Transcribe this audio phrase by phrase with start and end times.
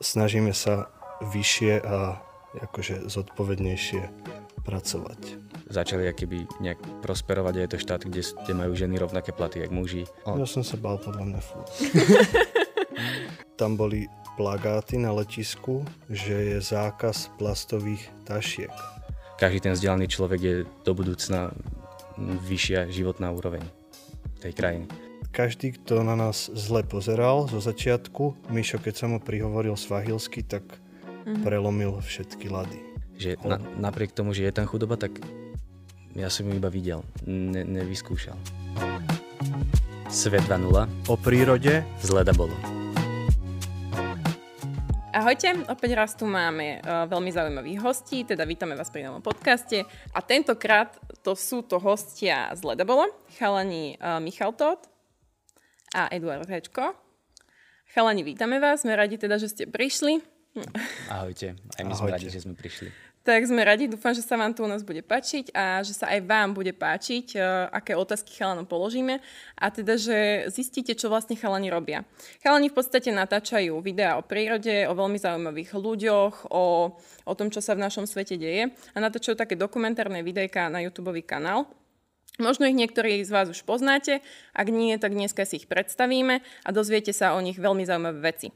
[0.00, 0.88] snažíme sa
[1.20, 2.18] vyššie a
[2.56, 4.02] akože zodpovednejšie
[4.64, 5.20] pracovať.
[5.70, 9.70] Začali keby nejak prosperovať a je to štát, kde, kde majú ženy rovnaké platy, jak
[9.70, 10.02] muži.
[10.26, 10.34] O...
[10.34, 11.40] Ja som sa bál podľa mňa.
[13.60, 18.72] Tam boli plagáty na letisku, že je zákaz plastových tašiek.
[19.38, 20.54] Každý ten vzdelaný človek je
[20.84, 21.52] do budúcna
[22.20, 23.64] vyššia životná úroveň
[24.40, 25.09] tej krajiny.
[25.30, 30.66] Každý, kto na nás zle pozeral zo začiatku, Mišo, keď sa mu prihovoril svahilsky, tak
[30.66, 31.46] mm-hmm.
[31.46, 32.82] prelomil všetky lady.
[33.14, 35.22] Že na, napriek tomu, že je tam chudoba, tak
[36.18, 38.34] ja som ju iba videl, ne, nevyskúšal.
[40.10, 40.66] Svet 2.0
[41.06, 42.58] O prírode z leda bolo.
[45.14, 49.86] Ahojte, opäť raz tu máme uh, veľmi zaujímavých hostí, teda vítame vás pri novom podcaste
[50.10, 53.06] a tentokrát to sú to hostia z Ledabolo,
[53.38, 54.89] chalani uh, Michal Todt
[55.94, 56.94] a Eduard Hečko.
[57.90, 60.22] Chalani, vítame vás, sme radi teda, že ste prišli.
[61.10, 61.98] Ahojte, aj my Ahojte.
[61.98, 62.90] sme radi, že sme prišli.
[63.20, 66.08] Tak sme radi, dúfam, že sa vám tu u nás bude páčiť a že sa
[66.08, 69.20] aj vám bude páčiť, uh, aké otázky chalanom položíme
[69.60, 72.08] a teda, že zistíte, čo vlastne chalani robia.
[72.40, 76.96] Chalani v podstate natáčajú videá o prírode, o veľmi zaujímavých ľuďoch, o,
[77.28, 81.12] o tom, čo sa v našom svete deje a natáčajú také dokumentárne videjka na YouTube
[81.20, 81.68] kanál.
[82.40, 84.24] Možno ich niektorí z vás už poznáte,
[84.56, 88.48] ak nie, tak dneska si ich predstavíme a dozviete sa o nich veľmi zaujímavé veci.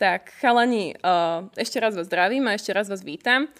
[0.00, 3.50] Tak chalani, uh, ešte raz vás zdravím a ešte raz vás vítam.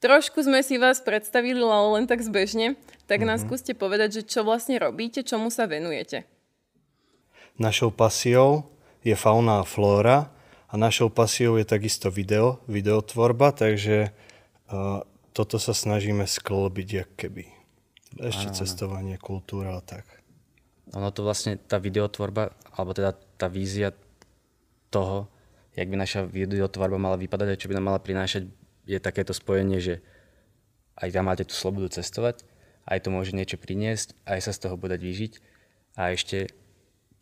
[0.00, 2.80] Trošku sme si vás predstavili, ale len tak zbežne.
[3.04, 3.28] Tak mm-hmm.
[3.28, 3.46] nás mhm.
[3.46, 6.24] skúste povedať, že čo vlastne robíte, čomu sa venujete.
[7.60, 8.72] Našou pasiou
[9.04, 10.32] je fauna a flóra
[10.72, 14.08] a našou pasiou je takisto video, videotvorba, takže
[14.72, 15.04] uh,
[15.36, 17.59] toto sa snažíme sklbiť jak keby.
[18.18, 18.56] Ešte Áno.
[18.56, 20.02] cestovanie, kultúra a tak.
[20.98, 23.94] Ono to vlastne, tá videotvorba, alebo teda tá vízia
[24.90, 25.30] toho,
[25.78, 28.50] jak by naša videotvorba mala vypadať a čo by nám mala prinášať,
[28.90, 30.02] je takéto spojenie, že
[30.98, 32.42] aj tam máte tú slobodu cestovať,
[32.90, 35.38] aj to môže niečo priniesť, aj sa z toho bude vyžiť
[35.94, 36.50] a ešte,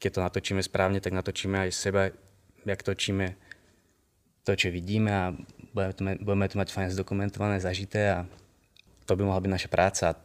[0.01, 2.09] keď to natočíme správne, tak natočíme aj seba,
[2.65, 3.37] jak točíme
[4.49, 5.25] to, čo vidíme a
[5.77, 8.19] budeme to, budeme to mať fajn zdokumentované, zažité a
[9.05, 10.19] to by mohla byť naša práca a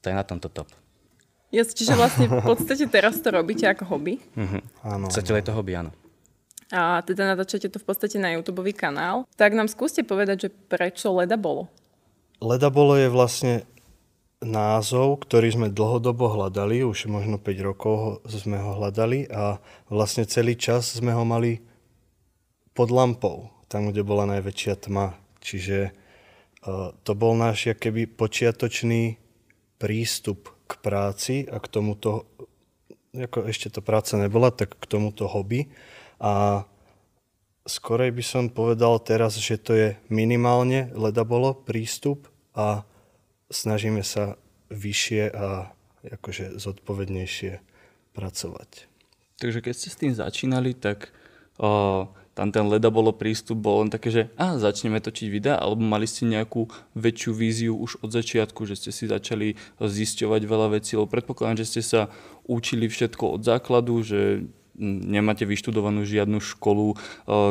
[0.00, 0.68] to je na tomto top.
[1.48, 4.20] Ja, čiže vlastne v podstate teraz to robíte ako hobby?
[4.36, 4.60] Uh-huh.
[4.84, 5.08] Áno.
[5.08, 5.92] Zatiaľ je to hobby, áno
[6.68, 9.24] a teda natáčate to v podstate na YouTube kanál.
[9.40, 11.72] Tak nám skúste povedať, že prečo Leda bolo?
[12.44, 13.64] Leda bolo je vlastne
[14.38, 19.58] názov, ktorý sme dlhodobo hľadali, už možno 5 rokov sme ho hľadali a
[19.90, 21.58] vlastne celý čas sme ho mali
[22.76, 25.18] pod lampou, tam, kde bola najväčšia tma.
[25.42, 29.18] Čiže uh, to bol náš keby počiatočný
[29.78, 32.28] prístup k práci a k tomuto,
[33.14, 35.70] ako ešte to práca nebola, tak k tomuto hobby.
[36.18, 36.66] A
[37.64, 42.82] skorej by som povedal teraz, že to je minimálne ledabolo prístup a
[43.48, 44.36] snažíme sa
[44.68, 45.72] vyššie a
[46.04, 47.60] akože zodpovednejšie
[48.12, 48.88] pracovať.
[49.38, 51.14] Takže keď ste s tým začínali, tak
[51.62, 55.82] o, tam ten leda bolo prístup, bol len také, že a, začneme točiť videa, alebo
[55.82, 60.94] mali ste nejakú väčšiu víziu už od začiatku, že ste si začali zisťovať veľa vecí,
[60.94, 62.00] lebo predpokladám, že ste sa
[62.46, 64.46] učili všetko od základu, že
[64.78, 66.98] nemáte vyštudovanú žiadnu školu, eh,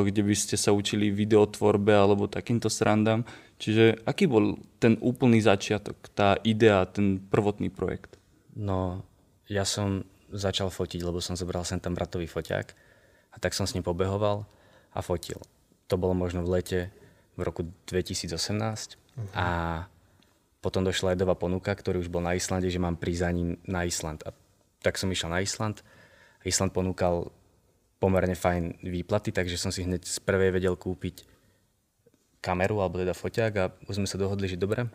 [0.07, 3.27] kde by ste sa učili videotvorbe alebo takýmto srandám.
[3.59, 8.15] Čiže aký bol ten úplný začiatok, tá idea, ten prvotný projekt?
[8.55, 9.03] No,
[9.51, 12.67] ja som začal fotiť, lebo som zobral sem tam bratový foťák
[13.33, 14.47] a tak som s ním pobehoval
[14.97, 15.37] a fotil.
[15.93, 16.79] To bolo možno v lete
[17.37, 19.29] v roku 2018 uh-huh.
[19.37, 19.45] a
[20.57, 23.85] potom došla Edová ponuka, ktorý už bol na Islande, že mám prísť za ním na
[23.85, 24.25] Island.
[24.25, 24.33] A
[24.81, 25.85] tak som išiel na Island
[26.47, 27.27] Island ponúkal
[27.99, 31.27] pomerne fajn výplaty, takže som si hneď z prvej vedel kúpiť
[32.39, 34.87] kameru, alebo teda foťák a už sme sa dohodli, že dobre,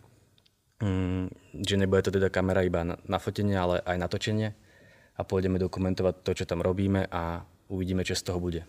[0.80, 1.26] mm,
[1.60, 4.48] že nebude to teda kamera iba na, na fotenie, ale aj na točenie
[5.18, 8.64] a pôjdeme dokumentovať to, čo tam robíme a uvidíme, čo z toho bude.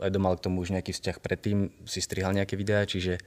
[0.00, 3.20] Edo mal k tomu už nejaký vzťah predtým, si strihal nejaké videá, čiže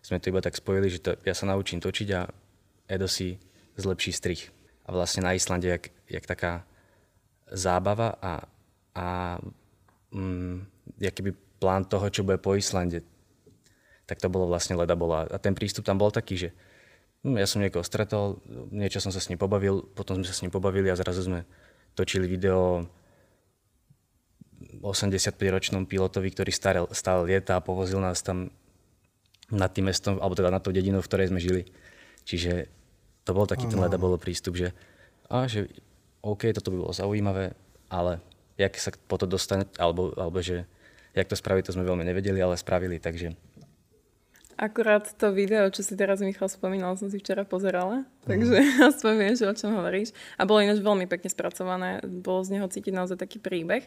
[0.00, 2.30] sme to iba tak spojili, že to, ja sa naučím točiť a
[2.86, 3.36] Edo si
[3.76, 4.40] zlepší strih.
[4.86, 6.62] A vlastne na Islande, jak, jak taká
[7.50, 8.46] zábava a,
[8.94, 9.06] a
[10.14, 10.66] mm,
[11.02, 13.02] jakýby plán toho, čo bude po Islande.
[14.06, 15.26] Tak to bolo vlastne leda bola.
[15.26, 16.48] A ten prístup tam bol taký, že
[17.26, 18.38] hm, ja som niekoho stretol,
[18.70, 21.42] niečo som sa s ním pobavil, potom sme sa s ním pobavili a zrazu sme
[21.98, 22.86] točili video
[24.92, 28.52] 85-ročnom pilotovi, ktorý stále, stále lieta a povozil nás tam
[29.50, 31.66] nad tým mestom, alebo teda nad tou dedinou, v ktorej sme žili.
[32.26, 32.66] Čiže
[33.22, 34.74] to bol taký ten leda bolo prístup, že,
[35.30, 35.70] a, že
[36.22, 37.54] OK, toto by bolo zaujímavé,
[37.86, 38.18] ale
[38.58, 40.66] jak sa po to dostane, alebo, alebo že
[41.16, 43.32] Jak to spraviť, to sme veľmi nevedeli, ale spravili, takže
[44.56, 48.80] Akurát to video, čo si teraz Michal spomínal, som si včera pozerala, takže Mhm.
[48.90, 50.16] aspoň vieš, o čom hovoríš.
[50.40, 53.84] A bolo ináč veľmi pekne spracované, bolo z neho cítiť naozaj taký príbeh.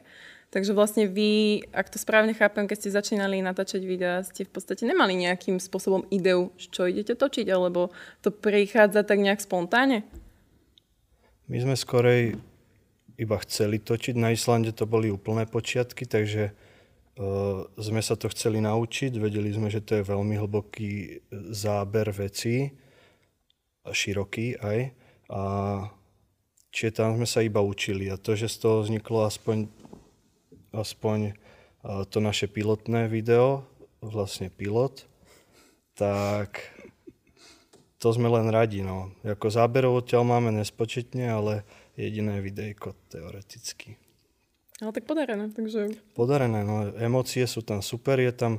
[0.53, 4.85] Takže vlastne vy, ak to správne chápem, keď ste začínali natáčať videá, ste v podstate
[4.85, 7.89] nemali nejakým spôsobom ideu, čo idete točiť, alebo
[8.21, 10.05] to prichádza tak nejak spontánne?
[11.49, 12.37] My sme skorej
[13.17, 14.13] iba chceli točiť.
[14.13, 16.53] Na Islande to boli úplné počiatky, takže
[17.75, 19.19] sme sa to chceli naučiť.
[19.19, 21.19] Vedeli sme, že to je veľmi hlboký
[21.51, 22.71] záber vecí,
[23.83, 24.79] široký aj.
[25.29, 25.41] A
[26.71, 28.07] čiže tam sme sa iba učili.
[28.07, 29.67] A to, že z toho vzniklo aspoň,
[30.71, 31.35] aspoň
[31.83, 33.67] uh, to naše pilotné video,
[33.99, 35.03] vlastne pilot,
[35.99, 36.71] tak
[37.99, 39.11] to sme len radi, no.
[39.27, 41.67] Ako záberov odtiaľ máme nespočetne, ale
[41.99, 43.99] jediné videjko teoreticky.
[44.79, 46.87] Ale tak podarené, takže Podarené, no.
[46.95, 48.53] Emócie sú tam super, je tam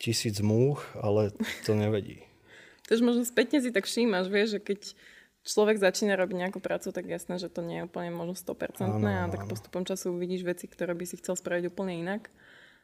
[0.00, 1.36] tisíc múch, ale
[1.68, 2.24] to nevedí.
[2.88, 4.80] Takže možno spätne si tak všímaš, vieš, že keď
[5.44, 8.98] človek začína robiť nejakú prácu, tak jasné, že to nie je úplne možno 100% Áno,
[9.04, 9.50] a tak áno.
[9.52, 12.32] postupom času uvidíš veci, ktoré by si chcel spraviť úplne inak.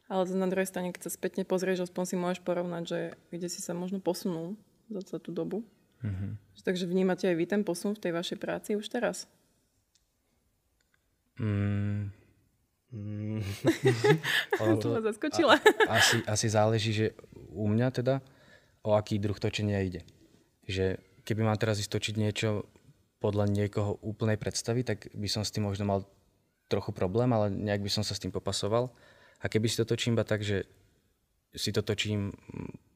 [0.07, 2.99] Ale na druhej strane, keď sa spätne pozrieš, aspoň si môžeš porovnať, že
[3.35, 4.55] kde si sa možno posunul
[4.87, 5.59] za celú tú dobu.
[6.07, 6.63] Mm-hmm.
[6.63, 9.27] Takže vnímate aj vy ten posun v tej vašej práci už teraz?
[11.41, 12.16] mm,
[12.97, 13.45] Mm,
[14.65, 15.61] ono To ma zaskočila.
[15.93, 17.07] asi, asi záleží, že
[17.53, 18.25] u mňa teda,
[18.81, 20.01] o aký druh točenia ide.
[20.65, 20.97] Že
[21.29, 22.65] keby mám teraz ísť točiť niečo
[23.21, 26.09] podľa niekoho úplnej predstavy, tak by som s tým možno mal
[26.73, 28.89] trochu problém, ale nejak by som sa s tým popasoval.
[29.45, 30.65] A keby si to točím iba tak, že
[31.53, 32.33] si to točím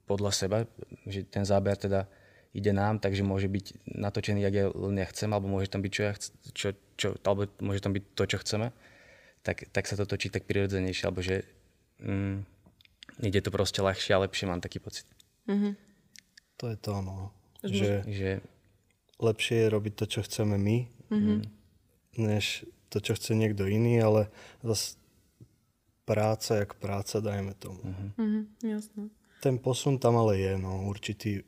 [0.09, 0.59] podľa seba,
[1.07, 2.09] že ten záber teda
[2.51, 5.93] ide nám, takže môže byť natočený, jak ja len ja chcem, alebo môže tam byť,
[5.95, 6.69] čo ja chc- čo,
[6.99, 8.75] čo, alebo môže tam byť to, čo chceme,
[9.43, 11.45] tak, tak sa to točí tak prirodzenejšie, alebo že
[12.01, 12.45] mm,
[13.25, 15.09] ide to proste ľahšie a lepšie, mám taký pocit.
[16.61, 17.33] to je to, no.
[17.65, 18.31] Že Že Že
[19.21, 20.79] lepšie je robiť to, čo chceme my,
[22.17, 24.33] než to, čo chce niekto iný, ale
[24.65, 24.97] zase
[26.05, 27.81] práca jak práca, dajme tomu.
[28.19, 29.03] Mhm, jasné.
[29.41, 31.47] Ten posun tam ale je, no, určitý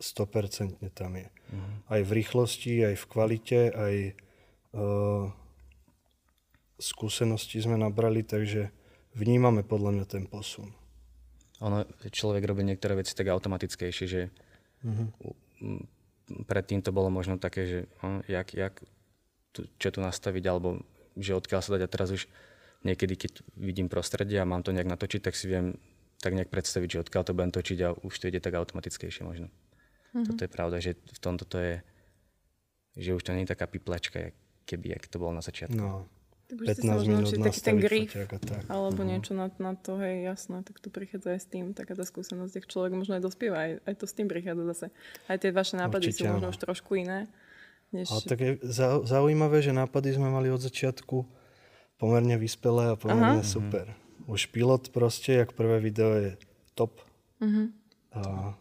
[0.00, 1.28] 100% tam je.
[1.86, 3.94] Aj v rýchlosti, aj v kvalite, aj
[4.72, 5.28] uh,
[6.80, 8.72] skúsenosti sme nabrali, takže
[9.14, 10.72] vnímame podľa mňa ten posun.
[11.60, 14.32] ono, človek robí niektoré veci tak automatickejšie, že
[14.82, 15.08] mm,
[16.48, 18.74] predtým to bolo možno také, že hm, jak, jak
[19.52, 20.80] tu, čo tu nastaviť, alebo
[21.18, 22.24] že odkiaľ sa dať a teraz už
[22.86, 25.76] niekedy, keď vidím prostredie a mám to nejak natočiť, tak si viem
[26.20, 29.48] tak nejak predstaviť, že odkiaľ to budem točiť a už to ide tak automatickejšie možno.
[30.12, 30.26] Mm-hmm.
[30.26, 31.74] Toto je pravda, že v tomto to je,
[32.96, 34.32] že už to nie je taká piplačka,
[34.68, 35.80] keby, jak to bolo na začiatku.
[35.80, 36.04] No,
[36.50, 38.62] Tak už ste 15 sa možno minút naučili taký ten grif, tak.
[38.66, 42.02] alebo niečo na, na to, hej, jasné, tak to prichádza aj s tým, taká tá
[42.02, 44.86] skúsenosť, ak človek možno aj dospieva, aj, aj to s tým prichádza zase.
[45.30, 46.54] Aj tie vaše nápady Určite sú možno áno.
[46.54, 47.30] už trošku iné.
[47.94, 48.10] Než...
[48.10, 51.22] Ale tak je zau- zaujímavé, že nápady sme mali od začiatku
[52.02, 53.46] pomerne vyspelé a pomerne Aha.
[53.46, 53.94] super.
[54.26, 56.34] Už pilot proste, jak prvé video je
[56.74, 56.98] top.
[57.38, 57.62] Mhm.
[58.10, 58.54] A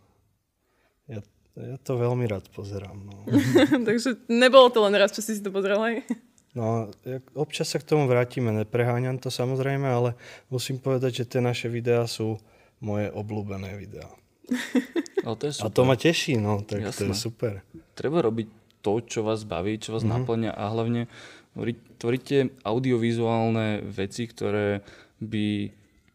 [1.10, 1.22] ja,
[1.58, 3.02] ja to veľmi rád pozerám.
[3.02, 3.26] No.
[3.90, 6.06] Takže nebolo to len raz, čo si si to pozrel, hej?
[6.58, 6.90] No,
[7.38, 10.18] občas sa k tomu vrátime, nepreháňam to samozrejme, ale
[10.50, 12.42] musím povedať, že tie naše videá sú
[12.82, 14.10] moje obľúbené videá.
[15.22, 15.76] Ale to je A super.
[15.78, 17.18] to ma teší, no, tak to je Jasné.
[17.18, 17.54] super.
[17.94, 18.48] Treba robiť
[18.82, 20.26] to, čo vás baví, čo vás mm-hmm.
[20.26, 21.06] naplňa a hlavne
[22.00, 24.82] tvoríte audiovizuálne veci, ktoré
[25.20, 25.70] by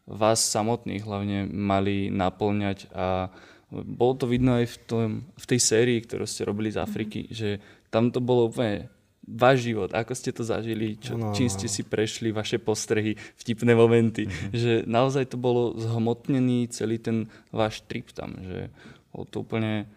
[0.09, 3.29] vás samotných hlavne mali naplňať a
[3.71, 7.37] bolo to vidno aj v, tom, v tej sérii, ktorú ste robili z Afriky, mm-hmm.
[7.37, 7.49] že
[7.89, 8.89] tam to bolo úplne
[9.25, 11.55] váš život, ako ste to zažili, čo, Áno, čím áno.
[11.57, 14.53] ste si prešli, vaše postrehy, vtipné momenty, mm-hmm.
[14.53, 18.69] že naozaj to bolo zhmotnený celý ten váš trip tam, že
[19.09, 19.89] bolo to úplne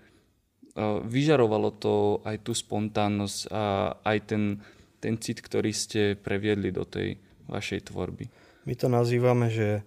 [0.78, 4.62] Uh, vyžarovalo to aj tú spontánnosť a aj ten,
[5.02, 7.18] ten cit, ktorý ste previedli do tej
[7.50, 8.30] vašej tvorby.
[8.62, 9.82] My to nazývame, že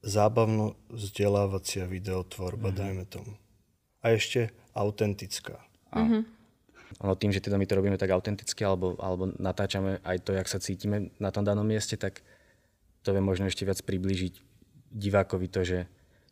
[0.00, 2.76] zábavno vzdelávacia videotvorba, Mhm.
[2.80, 3.36] dajme tomu.
[4.00, 5.60] A ešte autentická.
[7.04, 10.48] Ono tým, že teda my to robíme tak autenticky alebo, alebo natáčame aj to, jak
[10.48, 12.24] sa cítime na tom danom mieste, tak
[13.04, 14.40] to vie možno ešte viac priblížiť
[14.88, 15.78] divákovi to, že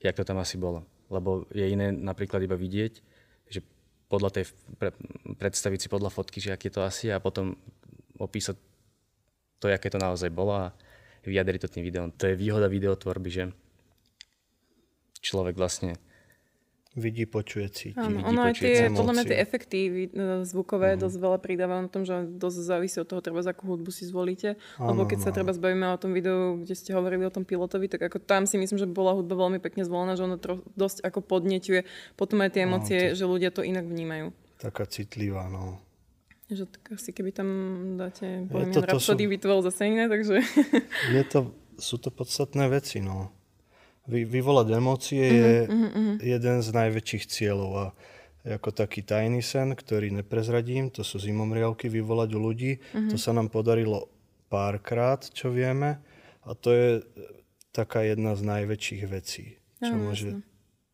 [0.00, 0.88] jak to tam asi bolo.
[1.12, 2.92] Lebo je iné napríklad iba vidieť,
[3.52, 3.60] že
[4.08, 4.44] podľa tej
[4.80, 4.96] pre,
[5.36, 7.52] predstaviť si podľa fotky, že aký je to asi a potom
[8.16, 8.56] opísať
[9.60, 10.72] to, aké to naozaj bolo a
[11.28, 12.08] vyjadriť to tým videom.
[12.16, 13.44] To je výhoda videotvorby, že
[15.20, 16.00] človek vlastne
[16.92, 17.96] Vidí, počuje, cíti.
[17.96, 18.98] Áno, vidí, ono aj tie, emócie.
[19.00, 23.00] podľa mňa tie efekty vid- e, zvukové dosť veľa pridávajú na tom, že dosť závisí
[23.00, 24.60] od toho, treba akú hudbu si zvolíte.
[24.76, 25.36] Lebo Áno, keď sa áno.
[25.40, 28.60] treba zbavíme o tom videu, kde ste hovorili o tom pilotovi, tak ako tam si
[28.60, 31.80] myslím, že bola hudba veľmi pekne zvolená, že ono tro- dosť ako podneťuje
[32.20, 34.28] potom aj tie emócie, že ľudia to inak vnímajú.
[34.60, 35.80] Taká citlivá, no.
[36.52, 37.48] Že tak asi keby tam
[37.96, 40.44] dáte to- Bohemian to Rhapsody, sú- to bolo zase iné, takže...
[41.08, 43.32] Je to, sú to podstatné veci, no.
[44.10, 45.54] Vy, vyvolať emócie je
[46.22, 47.86] jeden z najväčších cieľov a
[48.42, 52.72] ako taký tajný sen, ktorý neprezradím, to sú zimomriavky vyvolať u ľudí.
[52.90, 54.10] To sa nám podarilo
[54.50, 56.02] párkrát, čo vieme
[56.42, 57.02] a to je e,
[57.70, 60.42] taká jedna z najväčších vecí, čo Áno, môže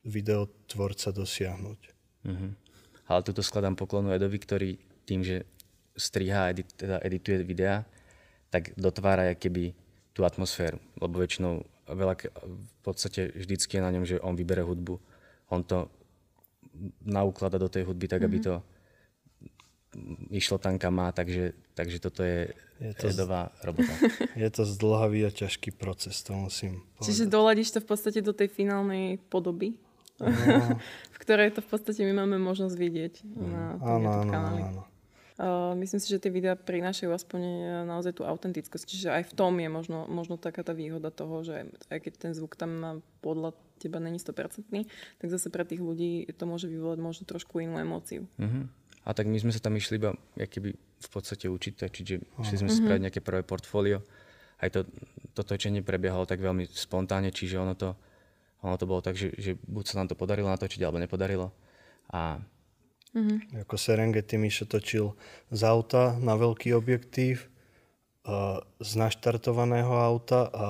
[0.04, 1.80] videotvorca dosiahnuť.
[2.28, 2.48] Mhm.
[3.08, 4.70] Ale tuto skladám poklonu Edovi, ktorý
[5.08, 5.48] tým, že
[5.96, 7.88] striha a edit, teda edituje videá,
[8.52, 9.72] tak dotvára keby
[10.12, 10.76] tú atmosféru.
[11.00, 12.14] Lebo väčšinou veľa,
[12.44, 15.00] v podstate vždycky je na ňom, že on vybere hudbu.
[15.48, 15.88] On to
[17.02, 18.54] nauklada do tej hudby tak, aby to
[20.28, 23.88] išlo tam, kam má, takže, takže toto je, Je to to z- Edová robota.
[24.36, 27.06] Je to zdlhavý a ťažký proces, to musím povedať.
[27.08, 29.74] Čiže doladíš to v podstate do tej finálnej podoby,
[31.08, 34.62] v ktorej to v podstate my máme možnosť vidieť na tom Áno, áno, kanáli.
[34.62, 34.82] áno.
[35.38, 38.82] Uh, myslím si, že tie videá prinášajú aspoň eh, naozaj tú autentickosť.
[38.82, 42.32] Čiže aj v tom je možno, možno taká tá výhoda toho, že aj keď ten
[42.34, 42.92] zvuk tam má
[43.22, 44.66] podľa teba není 100%,
[45.22, 48.26] tak zase pre tých ľudí to môže vyvolať možno trošku inú emóciu.
[48.42, 48.66] Mhm.
[49.06, 52.68] A tak my sme sa tam išli iba keby v podstate učiť, čiže išli sme
[52.68, 54.02] si spraviť nejaké prvé portfólio.
[54.58, 54.84] Aj to,
[55.38, 57.94] to točenie prebiehalo tak veľmi spontánne, čiže ono to,
[58.66, 61.54] ono to bolo tak, že, že buď sa nám to podarilo natočiť, alebo nepodarilo.
[62.10, 62.42] A
[63.66, 65.14] Ako Serengeti Mišo točil
[65.48, 67.48] z auta na veľký objektív,
[68.78, 70.68] z naštartovaného auta a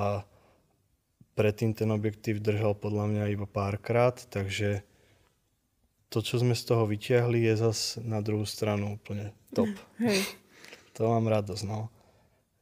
[1.35, 4.87] predtým ten objektív držal podľa mňa iba párkrát, takže
[6.09, 9.69] to, čo sme z toho vyťahli, je zas na druhú stranu úplne top.
[10.03, 10.25] Hej.
[10.97, 11.93] To mám radosť, no.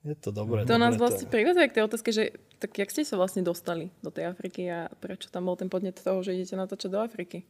[0.02, 0.62] Je to dobré.
[0.64, 1.32] To dobré, nás to vlastne je.
[1.32, 2.24] privádza k tej otázke, že
[2.62, 5.98] tak jak ste sa vlastne dostali do tej Afriky a prečo tam bol ten podnet
[5.98, 7.42] toho, že idete natáčať do Afriky?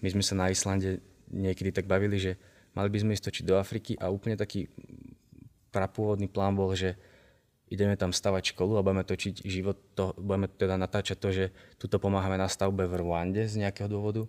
[0.00, 2.32] my sme sa na Islande niekedy tak bavili, že
[2.74, 4.70] mali by sme ísť točiť do Afriky a úplne taký
[5.70, 6.98] prapôvodný plán bol, že
[7.70, 11.44] ideme tam stavať školu a budeme točiť život, to, budeme teda natáčať to, že
[11.78, 14.26] tuto pomáhame na stavbe v Rwande z nejakého dôvodu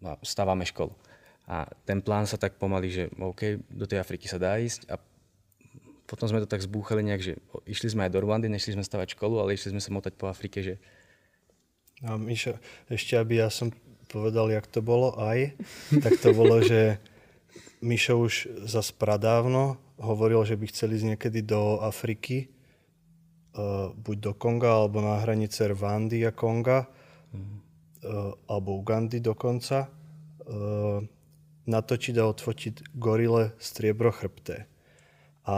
[0.00, 0.96] a stávame školu.
[1.44, 4.96] A ten plán sa tak pomaly, že OK, do tej Afriky sa dá ísť a
[6.08, 7.32] potom sme to tak zbúchali nejak, že
[7.68, 10.26] išli sme aj do Rwandy, nešli sme stavať školu, ale išli sme sa motať po
[10.26, 10.80] Afrike, že
[12.00, 12.56] A Mišo,
[12.88, 13.68] ešte aby ja som
[14.10, 15.54] povedal, jak to bolo aj,
[16.02, 16.98] tak to bolo, že
[17.80, 18.34] Mišo už
[18.66, 22.50] zas pradávno hovoril, že by chceli ísť niekedy do Afriky,
[23.54, 31.00] uh, buď do Konga, alebo na hranice Rwandy a Konga, uh, alebo Ugandy dokonca, uh,
[31.70, 34.66] natočiť a odfotiť gorile striebro chrbté.
[35.46, 35.56] A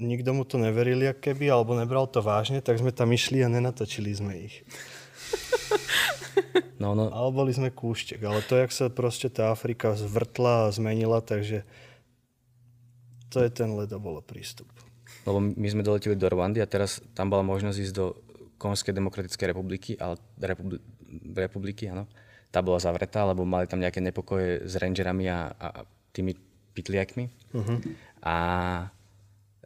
[0.00, 4.10] nikto mu to neveril, keby, alebo nebral to vážne, tak sme tam išli a nenatočili
[4.10, 4.64] sme ich.
[6.82, 8.20] no, no, Ale boli sme kúštek.
[8.22, 11.64] Ale to, jak sa proste tá Afrika zvrtla a zmenila, takže
[13.32, 14.68] to je ten ledobolo prístup.
[15.26, 18.14] Lebo my sme doleteli do Rwandy a teraz tam bola možnosť ísť do
[18.56, 20.80] Konskej demokratickej republiky, ale republi-
[21.34, 22.08] republiky, áno.
[22.48, 26.32] Tá bola zavretá, lebo mali tam nejaké nepokoje s rangerami a, a tými
[26.72, 27.28] pitliakmi.
[27.52, 27.78] Uh-huh.
[28.24, 28.36] A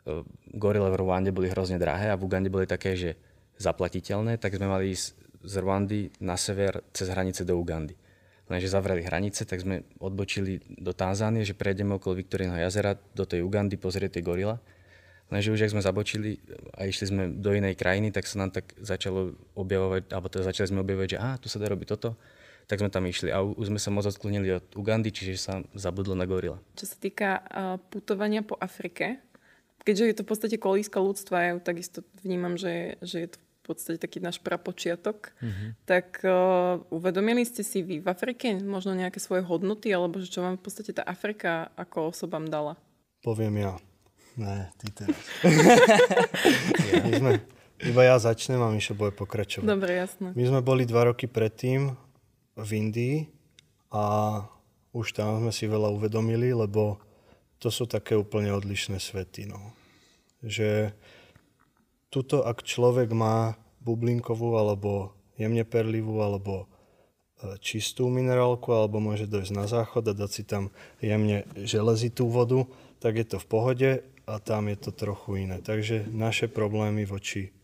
[0.02, 0.22] e,
[0.56, 3.14] gorile v Rwande boli hrozne drahé a v Ugande boli také, že
[3.60, 7.96] zaplatiteľné, tak sme mali ísť z Rwandy na sever cez hranice do Ugandy.
[8.50, 13.46] Lenže zavreli hranice, tak sme odbočili do Tanzánie, že prejdeme okolo Viktoríneho jazera do tej
[13.46, 14.58] Ugandy pozrieť tie gorila.
[15.30, 16.42] Lenže už ak sme zabočili
[16.74, 20.66] a išli sme do inej krajiny, tak sa nám tak začalo objavovať, alebo teda začali
[20.74, 22.18] sme objavovať, že aha, tu sa dá robiť toto,
[22.66, 26.18] tak sme tam išli a už sme sa moc odklonili od Ugandy, čiže sa zabudlo
[26.18, 26.58] na gorila.
[26.74, 29.22] Čo sa týka uh, putovania po Afrike,
[29.86, 33.38] keďže je to v podstate kolíska ľudstva, ja ju takisto vnímam, že, že je to
[33.66, 35.70] podstate taký náš prapočiatok, mm-hmm.
[35.84, 40.40] tak uh, uvedomili ste si vy v Afrike možno nejaké svoje hodnoty, alebo že čo
[40.40, 42.80] vám v podstate tá Afrika ako osobám dala?
[43.20, 43.74] Poviem ja.
[44.40, 45.20] Ne, ty teraz.
[47.04, 47.30] My sme,
[47.84, 49.68] iba ja začnem a Mišo bude pokračovať.
[49.68, 50.32] Dobre, jasné.
[50.32, 51.92] My sme boli dva roky predtým
[52.56, 53.16] v Indii
[53.92, 54.04] a
[54.96, 56.98] už tam sme si veľa uvedomili, lebo
[57.60, 59.50] to sú také úplne odlišné svety.
[59.50, 59.76] No.
[60.40, 60.96] Že
[62.10, 66.66] tuto, ak človek má bublinkovú alebo jemne perlivú alebo
[67.40, 70.68] e, čistú minerálku alebo môže dojsť na záchod a dať si tam
[71.00, 72.68] jemne železitú vodu,
[73.00, 73.90] tak je to v pohode
[74.28, 75.64] a tam je to trochu iné.
[75.64, 77.54] Takže naše problémy voči,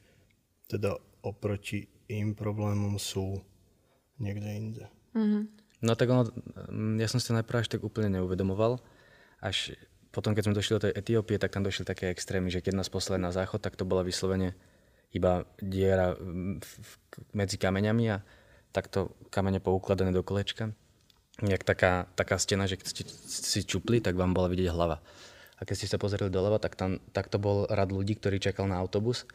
[0.71, 3.43] teda oproti im problémom sú
[4.23, 4.85] niekde inde.
[5.85, 6.25] No tak ono,
[6.97, 8.81] ja som si to najprv až tak úplne neuvedomoval.
[9.45, 9.77] Až
[10.17, 12.89] potom, keď sme došli do tej Etiópie, tak tam došli také extrémy, že keď nás
[12.89, 14.57] poslali na záchod, tak to bola vyslovene
[15.13, 16.17] iba diera
[17.37, 18.25] medzi kameňami a
[18.73, 20.73] takto kamene poukladané do kolečka.
[21.45, 25.05] Jak taká, taká stena, že keď ste si čupli, tak vám bola vidieť hlava.
[25.61, 28.65] A keď ste sa pozreli doľava, tak tam tak to bol rad ľudí, ktorý čakal
[28.65, 29.29] na autobus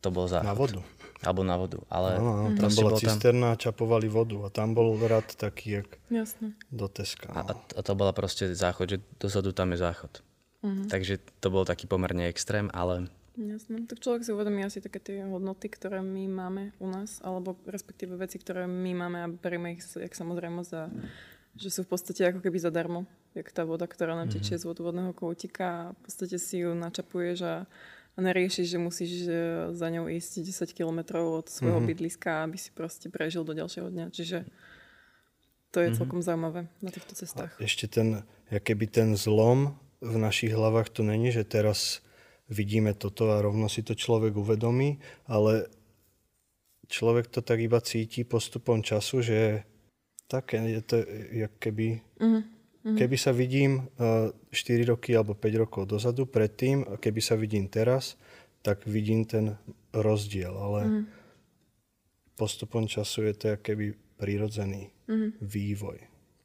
[0.00, 0.46] to bol záchod.
[0.46, 0.80] Na vodu.
[1.18, 1.82] Alebo na vodu.
[1.90, 5.82] Ale Áno, áno, tam bola bol cisterna a čapovali vodu a tam bol rad taký,
[5.82, 6.54] jak Jasné.
[6.70, 7.34] do Teska.
[7.34, 7.58] A, No.
[7.58, 10.22] a to bola proste záchod, že dozadu tam je záchod.
[10.90, 13.06] Takže to bol taký pomerne extrém, ale
[13.38, 13.86] Jasné.
[13.86, 18.18] Tak človek si uvedomí asi také tie hodnoty, ktoré my máme u nás, alebo respektíve
[18.18, 20.90] veci, ktoré my máme a berieme ich jak samozrejmosť a
[21.54, 23.06] že sú v podstate ako keby zadarmo.
[23.38, 27.38] Jak tá voda, ktorá nám tečie z vodného koutika a v podstate si ju načapuješ
[27.46, 27.54] a,
[28.18, 29.32] a neriešiš, že musíš e,
[29.70, 34.10] za ňou ísť 10 kilometrov od svojho bydliska, aby si proste prežil do ďalšieho dňa.
[34.10, 34.42] Čiže
[35.70, 37.54] to je celkom zaujímavé na týchto cestách.
[37.62, 42.02] Ešte ten, keby ten zlom v našich hlavách to není, že teraz
[42.50, 44.98] vidíme toto a rovno si to človek uvedomí,
[45.30, 45.70] ale
[46.90, 49.38] človek to tak iba cíti postupom času, že
[50.26, 50.96] také je to,
[51.46, 52.02] jak keby,
[52.94, 57.66] keby sa vidím uh, 4 roky alebo 5 rokov dozadu predtým a keby sa vidím
[57.66, 58.16] teraz,
[58.62, 59.58] tak vidím ten
[59.90, 60.80] rozdiel, ale
[62.34, 64.90] postupom času je to keby prirodzený
[65.40, 65.98] vývoj.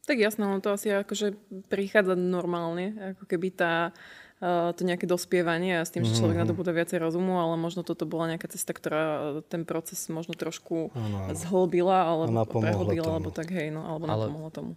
[0.03, 1.31] Tak jasné, ono to asi akože
[1.71, 3.95] prichádza normálne, ako keby tá,
[4.43, 7.55] uh, to nejaké dospievanie a s tým, že človek na to bude viacej rozumu, ale
[7.55, 11.35] možno toto bola nejaká cesta, ktorá uh, ten proces možno trošku Áno, áno.
[11.39, 14.73] zhlbila, alebo prehlbila, alebo tak hej, no, alebo Ale- napomohla tomu.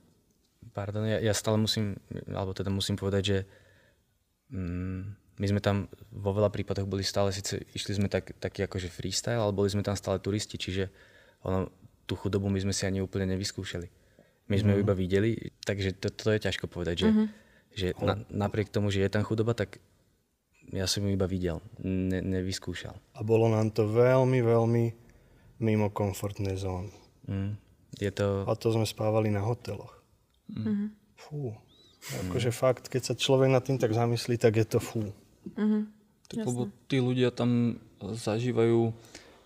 [0.77, 1.97] Pardon, ja, ja stále musím,
[2.29, 3.39] alebo teda musím povedať, že
[4.53, 5.01] mm,
[5.41, 9.41] my sme tam vo veľa prípadoch boli stále, síce išli sme tak, taký akože freestyle,
[9.41, 10.93] ale boli sme tam stále turisti, čiže
[11.49, 11.73] ono,
[12.05, 13.89] tú chudobu my sme si ani úplne nevyskúšali.
[14.53, 17.09] My sme ju iba videli, takže to, to je ťažko povedať, že,
[17.75, 19.83] že na, napriek tomu, že je tam chudoba, tak
[20.71, 22.95] ja som ju iba videl, ne, nevyskúšal.
[23.17, 24.85] A bolo nám to veľmi, veľmi
[25.65, 26.95] mimo komfortnej zóny.
[27.27, 27.59] Mm.
[27.97, 29.97] Je to, A to sme spávali na hoteloch.
[31.17, 31.55] Fú.
[32.27, 35.11] Akože fakt, keď sa človek nad tým tak zamyslí, tak je to fú.
[36.27, 38.91] Tak, lebo tí ľudia tam zažívajú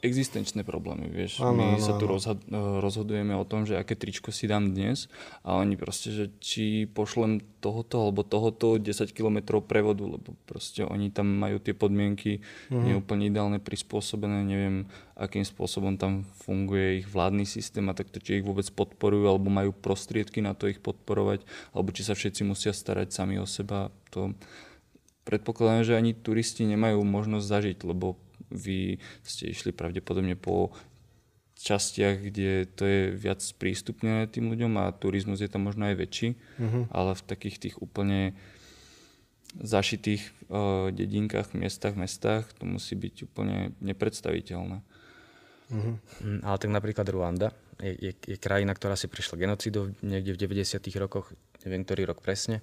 [0.01, 1.45] existenčné problémy, vieš.
[1.45, 2.41] Áno, My áno, sa tu rozhad,
[2.81, 5.13] rozhodujeme o tom, že aké tričko si dám dnes
[5.45, 11.13] a oni proste, že či pošlem tohoto alebo tohoto 10 km prevodu, lebo proste oni
[11.13, 12.41] tam majú tie podmienky
[12.73, 12.87] Mhm.
[12.89, 14.89] neúplne ideálne prispôsobené, neviem,
[15.21, 19.77] akým spôsobom tam funguje ich vládny systém a takto, či ich vôbec podporujú alebo majú
[19.77, 21.45] prostriedky na to ich podporovať,
[21.77, 23.93] alebo či sa všetci musia starať sami o seba.
[24.17, 24.33] To
[25.29, 28.17] predpokladám, že ani turisti nemajú možnosť zažiť, lebo
[28.51, 30.75] vy ste išli pravdepodobne po
[31.61, 36.29] častiach, kde to je viac prístupnené tým ľuďom a turizmus je tam možno aj väčší,
[36.89, 38.33] ale v takých tých úplne
[39.61, 44.81] zašitých uh, dedinkách, miestach, mestách to musí byť úplne nepredstaviteľné.
[45.71, 50.51] Mm, ale tak napríklad Ruanda je, je, je krajina, ktorá si prešla genocidu niekde v
[50.51, 50.83] 90.
[50.99, 51.31] rokoch,
[51.63, 52.61] neviem ktorý rok presne.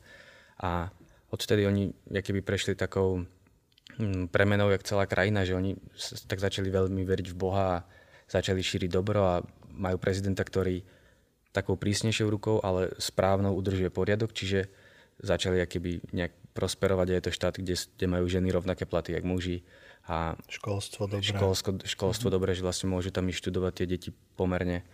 [0.59, 0.91] A
[1.31, 3.23] odtedy oni keby prešli takou
[3.95, 5.79] mm, premenou, jak celá krajina, že oni
[6.27, 7.83] tak začali veľmi veriť v Boha a
[8.27, 9.35] začali šíriť dobro a
[9.71, 10.83] majú prezidenta, ktorý
[11.55, 14.67] takou prísnejšou rukou, ale správnou udržuje poriadok, čiže
[15.23, 19.25] začali keby nejak prosperovať a je to štát, kde, kde majú ženy rovnaké platy, jak
[19.25, 19.65] muži
[20.07, 21.25] a Školstvo dobré.
[21.25, 24.87] školsko, školstvo dobré, že vlastne môžu tam študovať tie deti pomerne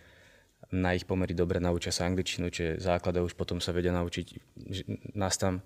[0.74, 4.26] na ich pomery dobre, naučia sa angličtinu, čiže základe už potom sa vedia naučiť.
[5.14, 5.60] Nás tam,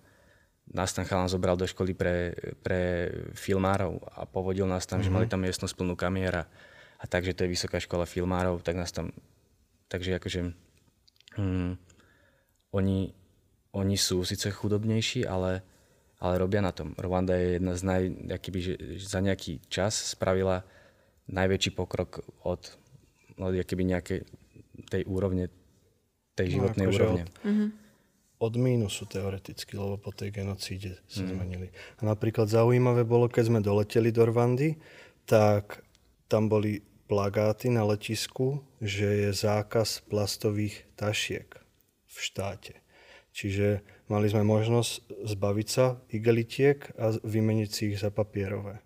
[0.75, 5.09] nás tam chalan zobral do školy pre, pre filmárov a povodil nás tam, mm-hmm.
[5.09, 6.45] že mali tam miestnosť plnú kamier a,
[7.01, 9.13] a takže to je vysoká škola filmárov, tak nás tam,
[9.89, 10.41] takže akože
[11.41, 11.73] hm,
[12.77, 12.99] oni,
[13.73, 15.65] oni sú síce chudobnejší, ale
[16.19, 16.99] ale robia na tom.
[16.99, 18.03] Rwanda je jedna z naj,
[18.35, 20.67] akýby, že za nejaký čas spravila
[21.31, 22.75] najväčší pokrok od,
[23.39, 24.27] od nejakej
[24.91, 25.47] tej úrovne,
[26.35, 27.23] tej životnej akože úrovne.
[27.23, 27.31] Od
[28.55, 31.75] mínusu teoreticky, lebo po tej genocíde sa zmenili.
[31.99, 34.79] A napríklad zaujímavé bolo, keď sme doleteli do Rwandy,
[35.27, 35.83] tak
[36.31, 36.79] tam boli
[37.11, 41.51] plagáty na letisku, že je zákaz plastových tašiek
[42.07, 42.79] v štáte.
[43.35, 48.79] Čiže mali sme možnosť zbaviť sa igelitiek a vymeniť si ich za papierové.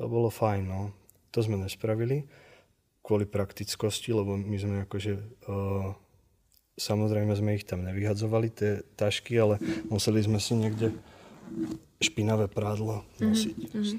[0.00, 0.94] To bolo fajn, no.
[1.36, 2.24] To sme nespravili
[3.04, 5.12] kvôli praktickosti, lebo my sme akože...
[5.48, 5.96] Uh,
[6.78, 9.58] samozrejme sme ich tam nevyhadzovali, tie tašky, ale
[9.92, 10.94] museli sme si niekde
[11.98, 13.58] špinavé prádlo nosiť.
[13.74, 13.98] Mm-hmm.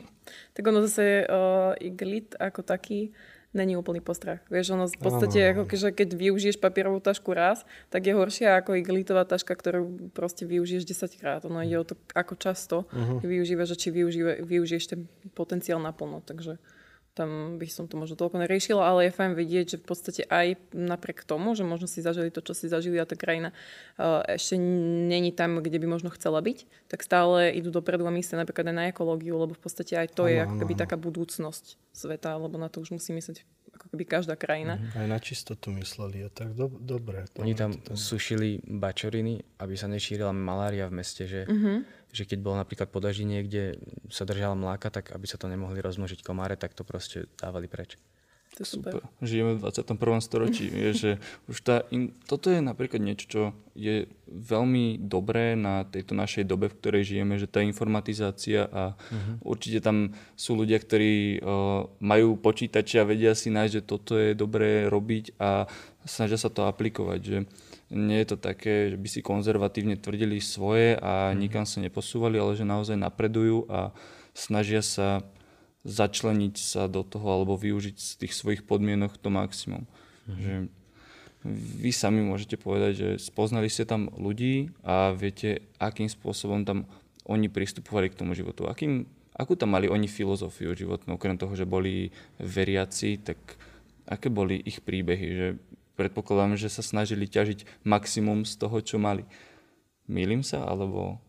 [0.56, 3.12] Tak ono zase uh, iglit ako taký
[3.50, 4.46] není úplný postrach.
[4.54, 8.78] Vieš, ono v podstate, ako že keď využiješ papierovú tašku raz, tak je horšia ako
[8.78, 11.42] igelitová taška, ktorú proste využiješ 10 krát.
[11.50, 13.26] Ono ide o to, ako často uh-huh.
[13.26, 16.22] využívaš či využíva, využiješ ten potenciál naplno.
[16.22, 16.62] Takže
[17.14, 20.72] tam by som to možno toľko neriešila, ale je fajn vidieť, že v podstate aj
[20.72, 23.52] napriek tomu, že možno si zažili to, čo si zažili a tá krajina
[24.00, 28.40] uh, ešte není tam, kde by možno chcela byť, tak stále idú dopredu a myslia
[28.40, 30.82] napríklad aj na ekológiu, lebo v podstate aj to ano, je ako keby ano.
[30.86, 33.44] taká budúcnosť sveta, lebo na to už musí myslieť
[33.80, 34.76] ako keby každá krajina.
[34.92, 37.24] Aj na čistotu mysleli, a tak do, dobre.
[37.40, 37.96] Oni tam to...
[37.96, 41.88] sušili bačoriny, aby sa nešírila malária v meste, že, uh-huh.
[42.10, 43.78] Že keď bolo napríklad podaží niekde
[44.10, 47.98] sa držala mláka, tak aby sa to nemohli rozmnožiť komáre, tak to proste dávali preč.
[48.58, 48.92] To je super.
[48.98, 49.10] super.
[49.22, 50.26] Žijeme v 21.
[50.26, 50.66] storočí.
[50.84, 51.12] je, že
[51.46, 53.42] už tá, in, toto je napríklad niečo, čo
[53.78, 59.36] je veľmi dobré na tejto našej dobe, v ktorej žijeme, že tá informatizácia a uh-huh.
[59.46, 64.34] určite tam sú ľudia, ktorí uh, majú počítače a vedia si nájsť, že toto je
[64.34, 65.70] dobré robiť a
[66.04, 67.20] snažia sa to aplikovať.
[67.22, 67.38] Že
[67.90, 71.38] nie je to také, že by si konzervatívne tvrdili svoje a uh-huh.
[71.38, 73.94] nikam sa neposúvali, ale že naozaj napredujú a
[74.38, 75.26] snažia sa
[75.88, 79.88] začleniť sa do toho alebo využiť z tých svojich podmienok to maximum.
[80.28, 80.44] Mm-hmm.
[80.44, 80.54] Že
[81.80, 86.84] vy sami môžete povedať, že spoznali ste tam ľudí a viete, akým spôsobom tam
[87.24, 88.68] oni pristupovali k tomu životu.
[88.68, 92.12] Akým, akú tam mali oni filozofiu životnú, okrem toho, že boli
[92.44, 93.40] veriaci, tak
[94.04, 95.48] aké boli ich príbehy, že
[96.00, 99.28] predpokladám, že sa snažili ťažiť maximum z toho, čo mali.
[100.08, 101.20] Mýlim sa, alebo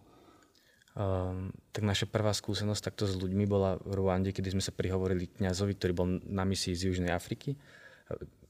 [0.90, 5.30] Um, tak naša prvá skúsenosť takto s ľuďmi bola v Ruande, kedy sme sa prihovorili
[5.30, 7.54] kňazovi, ktorý bol na misii z Južnej Afriky.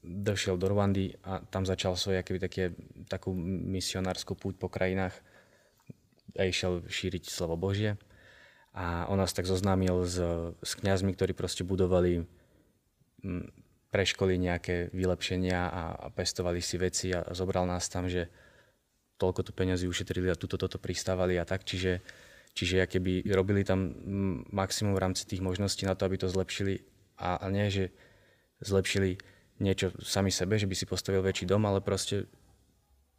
[0.01, 2.63] Došiel do Rwandy a tam začal svoj akýby také,
[3.05, 5.13] takú misionárskú púť po krajinách
[6.33, 8.01] a išiel šíriť slovo Božie.
[8.73, 10.17] A on nás tak zoznámil s,
[10.65, 12.25] s kňazmi, ktorí proste budovali
[13.91, 18.31] pre školy nejaké vylepšenia a, a pestovali si veci a, a zobral nás tam, že
[19.19, 21.67] toľko tu peniazy ušetrili a tuto toto pristávali a tak.
[21.67, 22.01] Čiže
[22.51, 23.95] Čiže keby robili tam
[24.51, 26.83] maximum v rámci tých možností na to, aby to zlepšili
[27.15, 27.95] a, a nie, že
[28.59, 29.15] zlepšili
[29.63, 32.27] niečo sami sebe, že by si postavil väčší dom, ale proste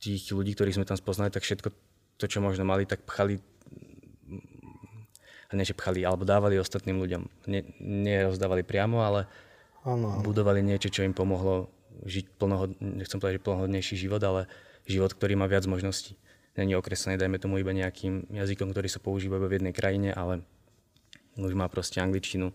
[0.02, 1.72] tých ľudí, ktorých sme tam spoznali, tak všetko
[2.20, 3.40] to, čo možno mali, tak pchali
[5.48, 7.22] a nie, že pchali, alebo dávali ostatným ľuďom.
[7.44, 9.28] Nie, nerozdávali priamo, ale
[9.86, 10.22] ano.
[10.22, 11.70] budovali niečo, čo im pomohlo
[12.08, 14.50] žiť plnohod, nechcem povedať, že plnohodnejší život, ale
[14.88, 16.16] život, ktorý má viac možností
[16.56, 20.44] není okreslený, dajme tomu iba nejakým jazykom, ktorý sa používa iba v jednej krajine, ale
[21.40, 22.52] už má proste angličtinu,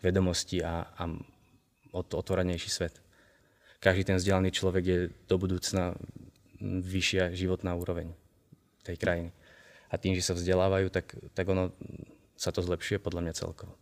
[0.00, 1.04] vedomosti a, a
[1.92, 3.00] otvorenejší svet.
[3.80, 5.92] Každý ten vzdelaný človek je do budúcna
[6.64, 8.16] vyššia životná úroveň
[8.80, 9.30] tej krajiny.
[9.92, 11.72] A tým, že sa vzdelávajú, tak, tak ono
[12.34, 13.76] sa to zlepšuje podľa mňa celkovo.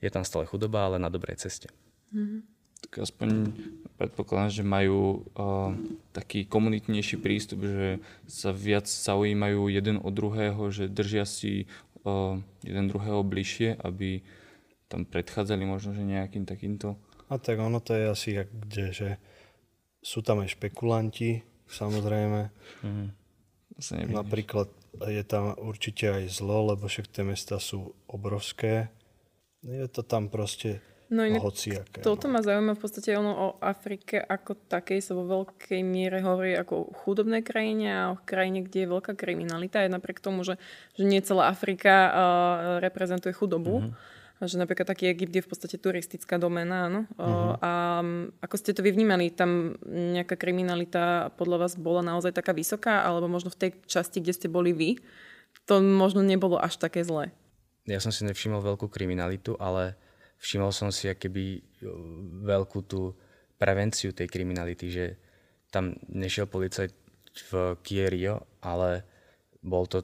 [0.00, 1.68] Je tam stále chudoba, ale na dobrej ceste.
[2.10, 3.52] Mm-hmm tak aspoň
[4.00, 5.76] predpokladám, že majú uh,
[6.16, 11.68] taký komunitnejší prístup, že sa viac zaujímajú jeden od druhého, že držia si
[12.02, 14.24] uh, jeden druhého bližšie, aby
[14.90, 16.96] tam predchádzali možno že nejakým takýmto.
[17.30, 19.08] A tak ono to je asi jak kde, že
[20.02, 22.50] sú tam aj špekulanti, samozrejme.
[22.82, 23.08] Mm.
[24.10, 24.66] Napríklad
[24.98, 28.90] je tam určite aj zlo, lebo však tie mesta sú obrovské.
[29.60, 32.06] Je to tam proste No inak hociaké.
[32.06, 32.38] Toto no.
[32.38, 36.86] ma zaujíma v podstate ono o Afrike ako takej sa vo veľkej miere hovorí ako
[36.86, 39.82] o chudobnej krajine a o krajine, kde je veľká kriminalita.
[39.82, 40.54] Aj napriek tomu, že,
[40.94, 42.14] že nie celá Afrika uh,
[42.78, 43.90] reprezentuje chudobu.
[43.90, 47.04] Mm-hmm že napríklad taký Egypt je v podstate turistická domena, áno.
[47.20, 47.60] Uh-huh.
[47.60, 48.00] A
[48.40, 53.28] ako ste to vy vnímali, tam nejaká kriminalita podľa vás bola naozaj taká vysoká, alebo
[53.28, 54.96] možno v tej časti, kde ste boli vy,
[55.68, 57.36] to možno nebolo až také zlé?
[57.88, 59.96] Ja som si nevšimol veľkú kriminalitu, ale
[60.40, 61.64] všimol som si keby
[62.44, 63.16] veľkú tú
[63.60, 65.04] prevenciu tej kriminality, že
[65.68, 66.92] tam nešiel policajt
[67.52, 69.04] v Kierio, ale
[69.62, 70.02] bol to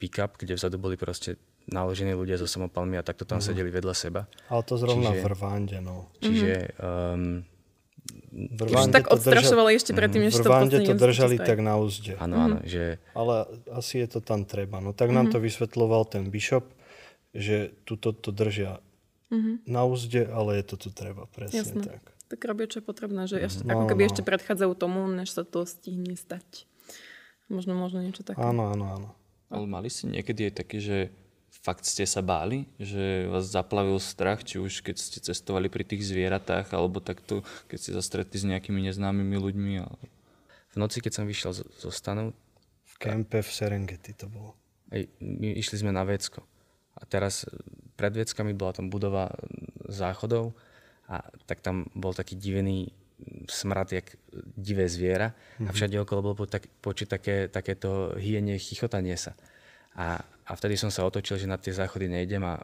[0.00, 3.46] pick-up, kde vzadu boli proste naložení ľudia so samopalmi a takto tam mm.
[3.46, 4.28] sedeli vedľa seba.
[4.52, 6.12] Ale to zrovna čiže, v Rwande, no.
[6.20, 7.40] Čiže um,
[8.34, 8.60] v
[8.92, 12.20] tak odstrašovali drža- ešte predtým, než to V to držali tak na úzde.
[12.20, 12.56] Áno, áno.
[12.60, 12.68] Mm.
[12.68, 12.84] Že...
[13.16, 13.34] Ale
[13.72, 14.84] asi je to tam treba.
[14.84, 15.32] No tak nám mm.
[15.32, 16.68] to vysvetloval ten bishop,
[17.34, 18.78] že tuto to držia
[19.28, 19.66] mm-hmm.
[19.66, 21.82] na úzde, ale je to tu treba, presne Jasne.
[21.82, 22.02] tak.
[22.24, 24.08] Tak robia, čo je potrebné, že ešte, no, ako keby no.
[24.08, 26.64] ešte predchádzajú tomu, než sa to stihne stať.
[27.52, 28.40] Možno, možno niečo také.
[28.40, 29.08] Áno, áno, áno.
[29.52, 30.98] Ale mali ste niekedy aj taký, že
[31.62, 36.02] fakt ste sa báli, že vás zaplavil strach, či už keď ste cestovali pri tých
[36.08, 39.72] zvieratách, alebo takto, keď ste sa stretli s nejakými neznámymi ľuďmi?
[39.84, 39.96] Ale...
[40.74, 42.32] V noci, keď som vyšiel zo, zo stanu...
[42.88, 44.56] V kempe v Serengeti to bolo.
[44.90, 46.42] Hej, my išli sme na Vecko.
[47.04, 47.52] A teraz e,
[48.00, 49.28] pred Veckami bola tam budova
[49.92, 50.56] záchodov
[51.04, 52.88] a tak tam bol taký divený
[53.44, 54.16] smrad, jak
[54.56, 55.68] divé zviera mm-hmm.
[55.68, 55.76] a Mhm.
[55.76, 59.36] všade okolo bolo po, tak, počuť také, takéto hyenie, chichotanie sa.
[59.94, 62.58] A, a vtedy som sa otočil, že na tie záchody nejdem a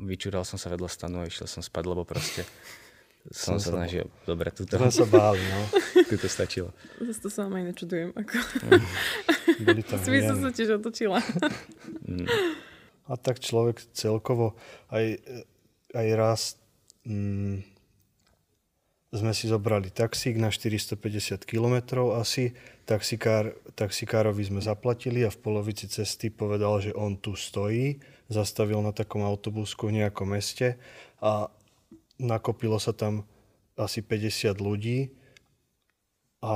[0.00, 2.46] vyčúral som sa vedľa stanu a išiel som spať, lebo proste
[3.28, 5.60] som, Som sa snažil, dobre, tuto, Sme sa báli, no.
[6.10, 6.72] tuto stačilo.
[6.96, 8.08] Zase to sa vám aj nečudujem.
[8.16, 8.34] Ako...
[9.60, 10.00] Boli tam
[10.32, 11.20] som sa tiež otočila.
[13.10, 14.54] A tak človek celkovo
[14.94, 15.18] aj,
[15.90, 16.40] aj raz
[17.02, 17.66] mm,
[19.10, 22.54] sme si zobrali taxík na 450 km asi.
[22.86, 27.98] Taxikár, taxikárovi sme zaplatili a v polovici cesty povedal, že on tu stojí.
[28.30, 30.78] Zastavil na takom autobusku v nejakom meste
[31.18, 31.50] a
[32.22, 33.26] nakopilo sa tam
[33.74, 35.10] asi 50 ľudí
[36.38, 36.54] a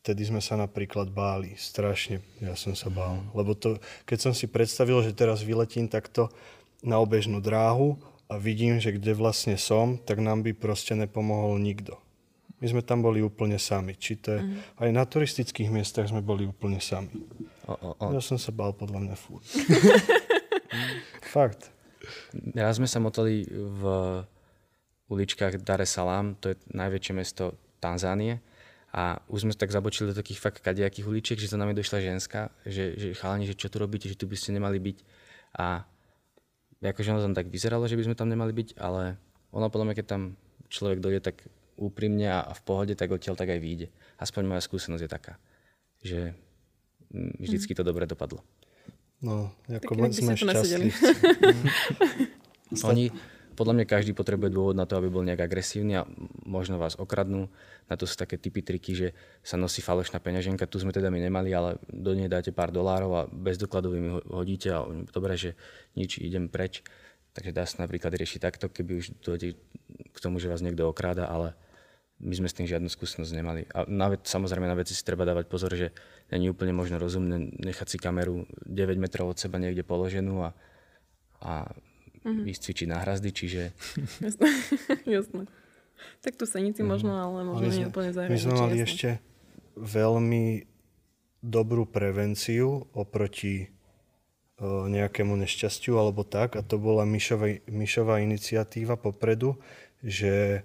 [0.00, 1.54] vtedy sme sa napríklad báli.
[1.54, 3.22] Strašne ja som sa bál.
[3.36, 6.28] Lebo to, keď som si predstavil, že teraz vyletím takto
[6.82, 7.96] na obežnú dráhu
[8.28, 11.96] a vidím, že kde vlastne som, tak nám by proste nepomohol nikto.
[12.62, 13.92] My sme tam boli úplne sami.
[13.92, 14.40] Či to je,
[14.80, 17.12] aj na turistických miestach sme boli úplne sami.
[17.68, 18.06] O, o, o.
[18.14, 19.44] Ja som sa bál podľa mňa furt.
[21.34, 21.68] Fakt.
[22.56, 23.82] Raz sme sa motali v
[25.12, 28.40] uličkách Dar es Salaam, to je najväčšie mesto Tanzánie.
[28.94, 32.54] A už sme tak zabočili do takých fakt kadejakých uličiek, že za nami došla ženská,
[32.62, 34.98] že, že chalani, že čo tu robíte, že tu by ste nemali byť.
[35.58, 35.82] A
[36.78, 39.18] akože ono tam tak vyzeralo, že by sme tam nemali byť, ale
[39.50, 40.22] ono podľa mňa, keď tam
[40.70, 41.42] človek dojde tak
[41.74, 43.90] úprimne a, v pohode, tak odtiaľ tak aj vyjde.
[44.22, 45.34] Aspoň moja skúsenosť je taká,
[45.98, 46.38] že
[47.10, 48.46] mm, vždycky to dobre dopadlo.
[49.24, 50.92] No, ako by sme nesedeli.
[50.92, 52.84] šťastlivci.
[52.90, 53.08] Oni,
[53.54, 56.02] podľa mňa každý potrebuje dôvod na to, aby bol nejak agresívny a
[56.44, 57.48] možno vás okradnú.
[57.88, 59.08] Na to sú také typy triky, že
[59.44, 60.68] sa nosí falošná peňaženka.
[60.68, 64.20] Tu sme teda my nemali, ale do nej dáte pár dolárov a bez dokladov im
[64.20, 65.56] ho- hodíte a oni, dobre, že
[65.96, 66.84] nič, idem preč.
[67.34, 69.58] Takže dá sa napríklad riešiť takto, keby už dojde
[70.14, 71.58] k tomu, že vás niekto okráda, ale
[72.22, 73.66] my sme s tým žiadnu skúsenosť nemali.
[73.74, 75.90] A na samozrejme na veci si treba dávať pozor, že
[76.30, 80.50] není úplne možno rozumné nechať si kameru 9 metrov od seba niekde položenú a,
[81.42, 81.74] a
[82.22, 82.48] mm-hmm.
[82.48, 83.62] ísť cvičiť na hrazdy, čiže
[84.24, 84.48] Jasné.
[85.04, 85.42] Jasné.
[86.20, 88.44] Tak tu senici možno, ale možno nie úplne my zahraničí.
[88.44, 88.86] sme mali jasné.
[88.88, 89.08] ešte
[89.76, 90.44] veľmi
[91.44, 93.68] dobrú prevenciu oproti
[94.56, 99.60] o, nejakému nešťastiu alebo tak a to bola Mišova, Mišová iniciatíva popredu,
[100.00, 100.64] že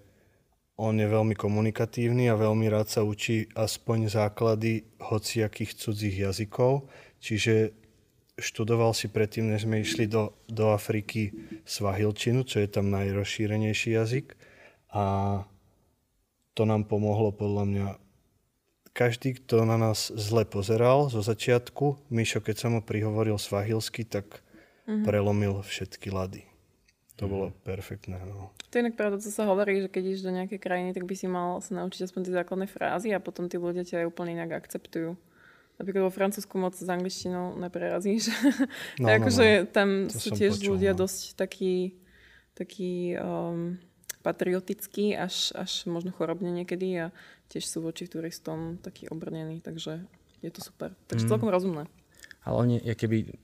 [0.79, 6.87] on je veľmi komunikatívny a veľmi rád sa učí aspoň základy hociakých cudzích jazykov,
[7.19, 7.75] čiže
[8.39, 11.35] študoval si predtým, než sme išli do, do Afriky
[11.67, 14.38] svahilčinu, čo je tam najrozšírenejší jazyk
[14.89, 15.03] a
[16.57, 17.87] to nám pomohlo podľa mňa
[18.99, 24.43] každý, kto na nás zle pozeral zo začiatku, Mišo, keď som mu prihovoril svahilsky, tak
[24.83, 25.05] mm-hmm.
[25.07, 26.43] prelomil všetky lady.
[27.15, 28.15] To bolo perfektné.
[28.23, 28.55] No.
[28.71, 31.15] To je inak pravda, co sa hovorí, že keď ideš do nejakej krajiny, tak by
[31.15, 34.39] si mal sa naučiť aspoň tie základné frázy a potom tí ľudia ťa aj úplne
[34.39, 35.19] inak akceptujú.
[35.79, 38.31] Napríklad vo Francúzsku moc s angličtinou neprerazíš.
[38.99, 41.07] No, No, no, akože tam To sú tiež počul, ľudia no.
[41.07, 41.99] dosť takí,
[42.55, 43.79] takí um,
[44.19, 47.15] patriotickí, až, až možno chorobne niekedy a
[47.47, 50.03] tiež sú voči turistom takí obrnení, takže
[50.43, 50.95] je to super.
[51.07, 51.31] Takže Mm.
[51.31, 51.83] celkom rozumné.
[52.43, 53.35] Ale oni, ja keby,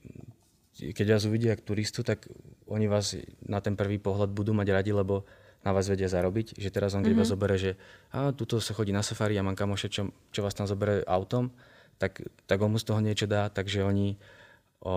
[0.95, 2.27] keď vás uvidia ako turistu, tak
[2.67, 5.27] oni vás na ten prvý pohľad budú mať radi, lebo
[5.65, 6.55] na vás vedia zarobiť.
[6.55, 7.25] Že teraz on keď mm-hmm.
[7.25, 7.71] vás zoberie, že
[8.13, 11.49] a tuto sa chodí na safari a mám kamoša, čo, čo vás tam zoberie autom,
[11.97, 14.19] tak, tak on mu z toho niečo dá, takže oni,
[14.83, 14.93] o,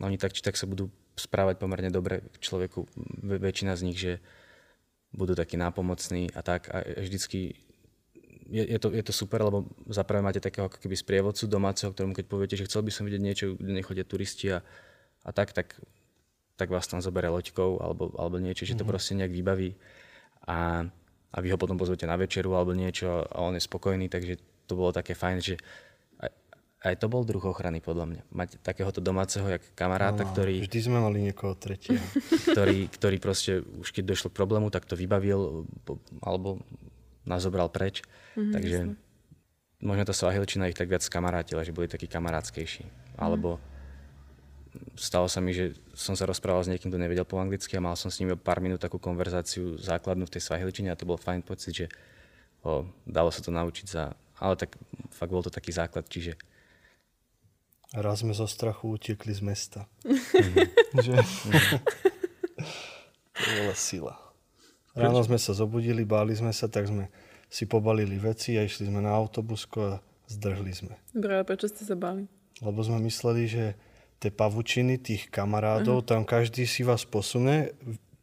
[0.00, 2.90] oni tak či tak sa budú správať pomerne dobre k človeku.
[3.22, 4.18] Ve, väčšina z nich, že
[5.14, 6.68] budú takí nápomocní a tak.
[6.74, 7.54] A vždycky
[8.50, 12.12] je, je, to, je to super, lebo zaprvé máte takého ako keby sprievodcu domáceho, ktorému
[12.12, 14.60] keď poviete, že chcel by som vidieť niečo, kde nechodia turisti a,
[15.24, 15.80] a tak, tak,
[16.60, 19.72] tak vás tam zoberie loďkou alebo, alebo niečo, že to proste nejak vybaví
[20.44, 20.84] a,
[21.32, 24.36] a vy ho potom pozvete na večeru alebo niečo a on je spokojný, takže
[24.68, 25.56] to bolo také fajn, že
[26.84, 28.22] aj, to bol druh ochrany podľa mňa.
[28.28, 32.04] Mať takéhoto domáceho, jak kamaráta, ktorý, Vždy sme mali niekoho tretieho.
[32.52, 35.64] ktorý, ktorý proste už keď došlo k problému, tak to vybavil
[36.20, 36.60] alebo
[37.24, 38.04] nás zobral preč.
[38.36, 38.78] Mm-hmm, Takže
[39.80, 42.84] možno tá svahilčina ich tak viac kamarátila, že boli takí kamarátskejší.
[43.16, 43.56] Alebo
[45.00, 47.96] stalo sa mi, že som sa rozprával s niekým, kto nevedel po anglicky a mal
[47.96, 51.40] som s ním pár minút takú konverzáciu základnú v tej svahilčine a to bol fajn
[51.40, 51.86] pocit, že
[52.60, 54.12] o, dalo sa to naučiť za...
[54.36, 54.76] Ale tak
[55.14, 56.34] fakt bol to taký základ, čiže
[57.94, 59.80] raz sme zo strachu utekli z mesta.
[60.02, 60.54] Mhm.
[60.98, 61.14] že...
[63.34, 64.14] to bola sila.
[64.94, 67.10] Ráno sme sa zobudili, báli sme sa, tak sme
[67.50, 69.94] si pobalili veci a išli sme na autobusko a
[70.30, 70.94] zdrhli sme.
[71.10, 72.30] Dobre, ale prečo ste sa báli?
[72.62, 73.64] Lebo sme mysleli, že
[74.22, 76.10] tie pavučiny tých kamarádov, uh-huh.
[76.14, 77.74] tam každý si vás posune,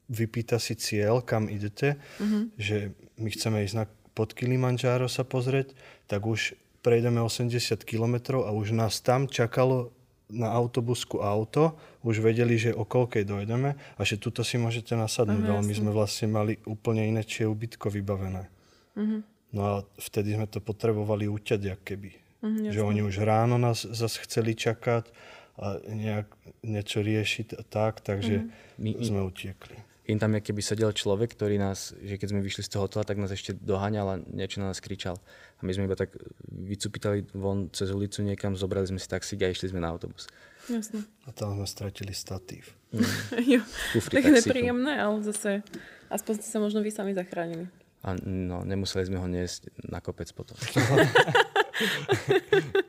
[0.07, 2.47] vypýta si cieľ, kam idete, uh-huh.
[2.55, 5.75] že my chceme ísť na pod Kilimanjaro sa pozrieť,
[6.07, 9.93] tak už prejdeme 80 km a už nás tam čakalo
[10.31, 11.75] na autobusku auto,
[12.07, 15.73] už vedeli, že o koľkej dojdeme a že tuto si môžete nasadnúť, uh-huh, ale my
[15.75, 18.47] sme vlastne mali úplne iné či ubytko vybavené.
[18.95, 19.21] Uh-huh.
[19.51, 22.11] No a vtedy sme to potrebovali uťať, jak keby.
[22.41, 25.11] Uh-huh, že oni už ráno nás zase chceli čakať
[25.59, 26.31] a nejak,
[26.63, 28.79] niečo riešiť a tak, takže uh-huh.
[28.79, 32.71] my, sme utiekli im tam keby sedel človek, ktorý nás, že keď sme vyšli z
[32.75, 35.15] toho hotela, tak nás ešte doháňal a niečo na nás kričal.
[35.61, 36.09] A my sme iba tak
[36.49, 40.25] vycupitali von cez ulicu niekam, zobrali sme si taxík a išli sme na autobus.
[40.65, 41.05] Jasne.
[41.25, 42.73] A tam sme stratili statív.
[42.89, 43.05] Mm.
[43.57, 43.61] jo,
[44.09, 45.61] tak nepríjemné, ale zase
[46.09, 47.69] aspoň ste sa možno vy sami zachránili.
[48.01, 50.57] A no, nemuseli sme ho niesť na kopec potom.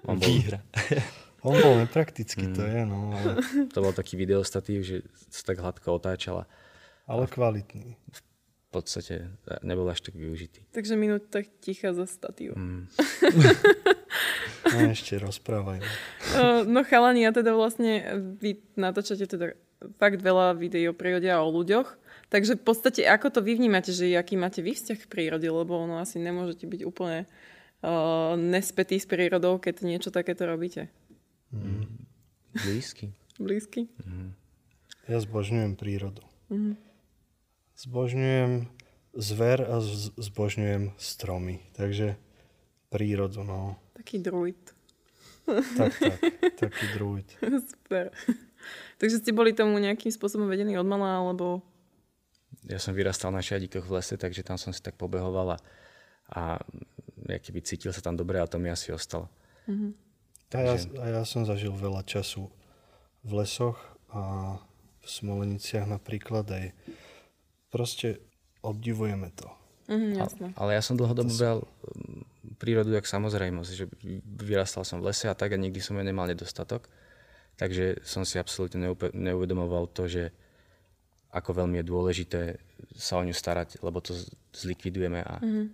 [0.09, 0.25] On bol...
[0.25, 0.65] Výhra.
[1.45, 2.55] On bol nepraktický, mm.
[2.57, 3.13] to je, no.
[3.13, 3.45] Ale...
[3.77, 6.49] To bol taký videostatív, že sa tak hladko otáčala.
[7.05, 7.99] Ale kvalitný.
[7.99, 8.21] V
[8.73, 9.29] podstate
[9.61, 10.65] nebol až tak využitý.
[10.73, 12.57] Takže minúta ticha za statív.
[12.57, 12.89] Mm.
[14.73, 15.85] no ešte rozprávaj.
[16.73, 19.53] no chalani, ja teda vlastne, vy natáčate teda
[20.01, 22.01] fakt veľa videí o prírode a o ľuďoch.
[22.33, 25.77] Takže v podstate, ako to vy vnímate, že aký máte vy vzťah k prírode, lebo
[25.77, 27.29] ono asi nemôžete byť úplne
[27.85, 30.89] uh, nespätý s prírodou, keď niečo takéto robíte.
[31.53, 32.09] Mm.
[32.57, 33.13] Blízky.
[33.37, 33.93] Blízky?
[34.01, 34.33] Mm.
[35.13, 36.25] Ja zbožňujem prírodu.
[36.49, 36.81] Mm.
[37.83, 38.71] Zbožňujem
[39.18, 39.83] zver a
[40.14, 41.59] zbožňujem stromy.
[41.75, 42.14] Takže
[42.95, 43.75] prírodu, no.
[43.99, 44.62] Taký druid.
[45.42, 46.18] Tak, tak.
[46.62, 47.27] Taký druid.
[47.42, 48.14] Super.
[49.03, 51.59] Takže ste boli tomu nejakým spôsobom vedení od mala, alebo...
[52.71, 55.59] Ja som vyrastal na šadíkoch v lese, takže tam som si tak pobehoval a,
[56.31, 56.42] a
[57.27, 59.27] keby cítil sa tam dobre a to mi asi ostalo.
[59.66, 59.90] Mm-hmm.
[60.55, 62.47] A, ja, a ja som zažil veľa času
[63.27, 63.83] v lesoch
[64.14, 64.55] a
[65.03, 66.64] v Smoleniciach napríklad aj
[67.73, 68.21] proste
[68.61, 69.49] obdivujeme to.
[69.89, 70.47] Mm, jasné.
[70.55, 73.85] Ale, ale ja som dlhodobo bral mm, prírodu jak samozrejmosť, že
[74.39, 76.87] vyrastal som v lese a tak a nikdy som ju nemal nedostatok.
[77.57, 80.33] Takže som si absolútne neuvedomoval to, že
[81.33, 82.41] ako veľmi je dôležité
[82.93, 84.13] sa o ňu starať, lebo to
[84.53, 85.67] zlikvidujeme a, mm.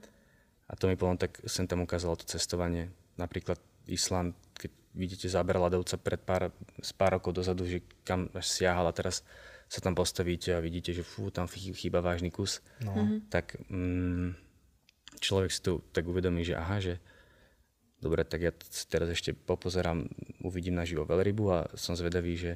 [0.70, 2.94] a to mi potom tak sem tam ukázalo to cestovanie.
[3.18, 3.58] Napríklad
[3.90, 8.86] Island, keď vidíte záber ľadovca pred pár, z pár rokov dozadu, že kam až siahal
[8.86, 9.26] a teraz
[9.68, 12.96] sa tam postavíte a vidíte, že fú, tam chýba vážny kus, no.
[12.96, 13.16] Mhm.
[13.28, 14.32] tak mm,
[15.20, 16.96] človek si tu tak uvedomí, že aha, že
[18.00, 18.52] dobre, tak ja
[18.88, 20.08] teraz ešte popozerám,
[20.40, 22.52] uvidím na živo veľrybu a som zvedavý, že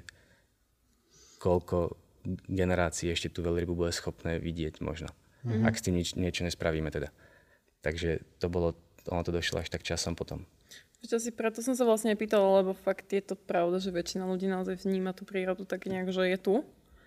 [1.43, 1.99] koľko
[2.47, 5.11] generácií ešte tú veľrybu bude schopné vidieť možno.
[5.43, 5.67] Mm-hmm.
[5.67, 7.11] Ak s tým nič, niečo nespravíme teda.
[7.83, 8.79] Takže to bolo,
[9.11, 10.47] ono to došlo až tak časom potom.
[11.03, 14.47] Čo si, preto som sa vlastne pýtala, lebo fakt je to pravda, že väčšina ľudí
[14.47, 16.55] naozaj vníma tú prírodu tak nejak, že je tu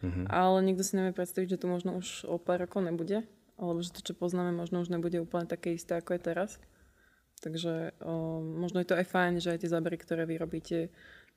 [0.03, 0.25] Mm-hmm.
[0.27, 3.23] Ale nikto si nevie predstaviť, že to možno už o pár rokov nebude.
[3.55, 6.51] Alebo že to, čo poznáme, možno už nebude úplne také isté, ako je teraz.
[7.39, 10.91] Takže o, možno je to aj fajn, že aj tie zábery, ktoré vy robíte,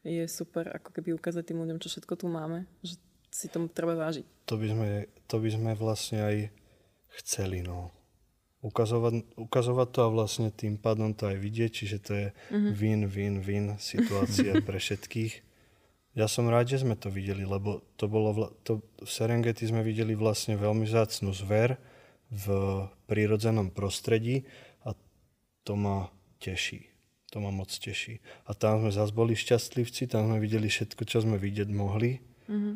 [0.07, 2.67] je super ako keby ukázať tým ľuďom, čo všetko tu máme.
[2.83, 4.25] Že si tomu treba vážiť.
[4.49, 4.89] To by sme,
[5.29, 6.37] to by sme vlastne aj
[7.23, 7.93] chceli, no.
[8.59, 12.73] Ukazovať, ukazovať to a vlastne tým pádom to aj vidieť, čiže to je mm-hmm.
[12.75, 15.48] win-win-win situácia pre všetkých
[16.19, 19.87] ja som rád, že sme to videli, lebo to bolo vla, to, v Serengeti sme
[19.87, 21.79] videli vlastne veľmi zácnú zver
[22.35, 22.47] v
[23.07, 24.43] prírodzenom prostredí
[24.83, 24.99] a
[25.63, 26.11] to ma
[26.43, 26.91] teší.
[27.31, 28.19] To ma moc teší.
[28.51, 32.19] A tam sme zase boli šťastlivci, tam sme videli všetko, čo sme vidieť mohli.
[32.51, 32.75] Mm-hmm.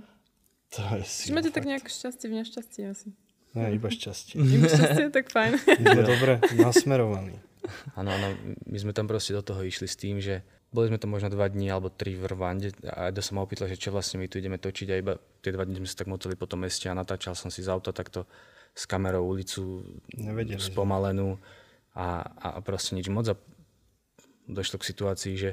[0.72, 3.08] To je si Máte tak nejak šťastie v nešťastí asi.
[3.58, 4.38] Ne, iba šťastie.
[4.56, 5.58] iba šťastie, tak fajn.
[5.82, 7.36] Sme dobre nasmerovaní.
[7.98, 8.28] Áno, áno,
[8.70, 11.46] my sme tam proste do toho išli s tým, že boli sme to možno dva
[11.52, 14.40] dní alebo tri v Rwande a Edo sa ma opýtal, že čo vlastne my tu
[14.40, 15.12] ideme točiť a iba
[15.44, 17.68] tie dva dní sme sa tak motali po tom meste a natáčal som si z
[17.68, 18.24] auta takto
[18.72, 19.84] s kamerou ulicu
[20.16, 21.36] Nevedeli, spomalenú
[21.92, 23.36] a, a proste nič moc a
[24.48, 25.50] došlo k situácii, že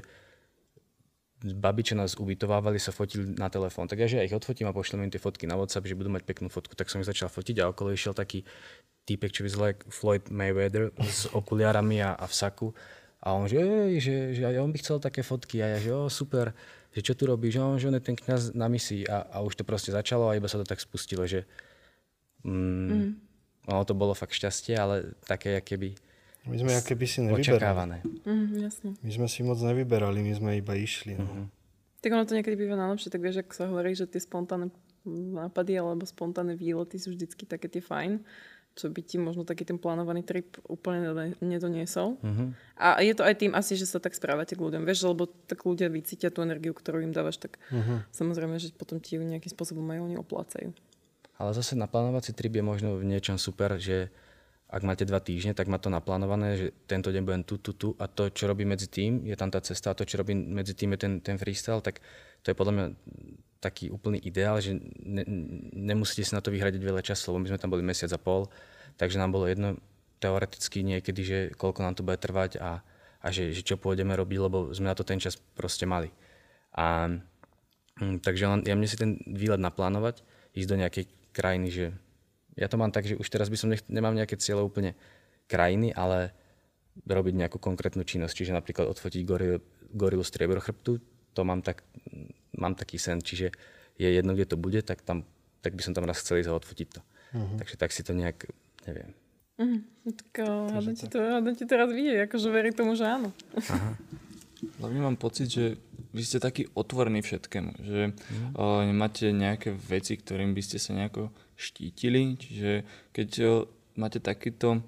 [1.40, 3.88] babi, čo nás ubytovávali, sa fotili na telefón.
[3.88, 6.12] Tak ja, že ja ich odfotím a pošlem im tie fotky na WhatsApp, že budú
[6.12, 6.76] mať peknú fotku.
[6.76, 8.44] Tak som ich začal fotiť a okolo išiel taký
[9.08, 12.68] týpek, čo vyzerá Floyd Mayweather s okuliarami a, a v saku
[13.20, 13.60] a on, že,
[14.00, 15.60] že, že aj on by chcel také fotky.
[15.60, 16.56] A ja, že o, super,
[16.96, 17.60] že čo tu robíš?
[17.60, 19.04] Že on, že on je ten kniaz na misii.
[19.12, 21.44] A, a už to proste začalo a iba sa to tak spustilo, že
[22.48, 23.10] mm, mm.
[23.68, 26.00] ono to bolo fakt šťastie, ale také, keby
[26.48, 28.00] my sme keby si nevyberali.
[28.24, 28.96] Mm, jasne.
[29.04, 31.20] My sme si moc nevyberali, my sme iba išli.
[31.20, 31.28] No.
[31.28, 31.46] Mm-hmm.
[32.00, 34.72] Tak ono to niekedy býva najlepšie, tak vieš, ako sa hovorí, že tie spontánne
[35.36, 38.24] nápady alebo spontánne výlety sú vždycky také tie fajn
[38.80, 41.04] čo by ti možno taký ten plánovaný trip úplne
[41.44, 42.16] nedoniesol.
[42.16, 42.56] Uh-huh.
[42.80, 44.88] A je to aj tým asi, že sa tak správate k ľuďom.
[44.88, 48.08] Vieš, lebo tak ľudia vycítia tú energiu, ktorú im dávaš, tak uh-huh.
[48.16, 50.72] samozrejme, že potom ti ju nejakým spôsobom aj oni oplácajú.
[51.36, 54.08] Ale zase naplánovací trip je možno v niečom super, že
[54.70, 57.98] ak máte dva týždne, tak má to naplánované, že tento deň budem tu, tu, tu
[57.98, 60.78] a to, čo robí medzi tým, je tam tá cesta a to, čo robí medzi
[60.78, 62.06] tým je ten, ten freestyle, tak
[62.46, 62.86] to je podľa mňa
[63.60, 65.24] taký úplný ideál, že ne,
[65.76, 68.48] nemusíte si na to vyhradiť veľa času, lebo my sme tam boli mesiac a pol,
[68.96, 69.76] takže nám bolo jedno
[70.20, 72.84] teoreticky niekedy, že koľko nám to bude trvať a,
[73.20, 76.12] a že, že čo pôjdeme robiť, lebo sme na to ten čas proste mali.
[76.76, 77.12] A,
[78.00, 80.24] hm, takže len, ja mne si ten výlet naplánovať,
[80.56, 81.06] ísť do nejakej
[81.36, 81.86] krajiny, že
[82.60, 84.96] ja to mám tak, že už teraz by som nech, nemám nejaké cieľe úplne
[85.48, 86.36] krajiny, ale
[87.08, 89.64] robiť nejakú konkrétnu činnosť, čiže napríklad odfotiť goril,
[89.96, 91.00] gorilu striebrochrbtu,
[91.32, 91.88] to mám tak
[92.60, 93.56] mám taký sen, čiže
[93.96, 95.24] je jedno, kde to bude, tak, tam,
[95.64, 97.02] tak by som tam raz chcel ísť a odfotiť to.
[97.36, 97.58] Uh-huh.
[97.60, 98.48] Takže tak si to nejak,
[98.88, 99.12] neviem.
[99.60, 99.82] Uh-huh.
[100.12, 100.32] Tak
[100.76, 103.32] hádam ti, to, hádam ti teraz vidieť, akože verí tomu, že áno.
[103.56, 103.96] Aha.
[104.80, 105.80] Hlavne mám pocit, že
[106.12, 108.58] vy ste taký otvorení všetkému, že mm.
[108.58, 112.84] uh, nemáte nejaké veci, ktorým by ste sa nejako štítili, čiže
[113.14, 113.50] keď uh,
[113.96, 114.84] máte takýto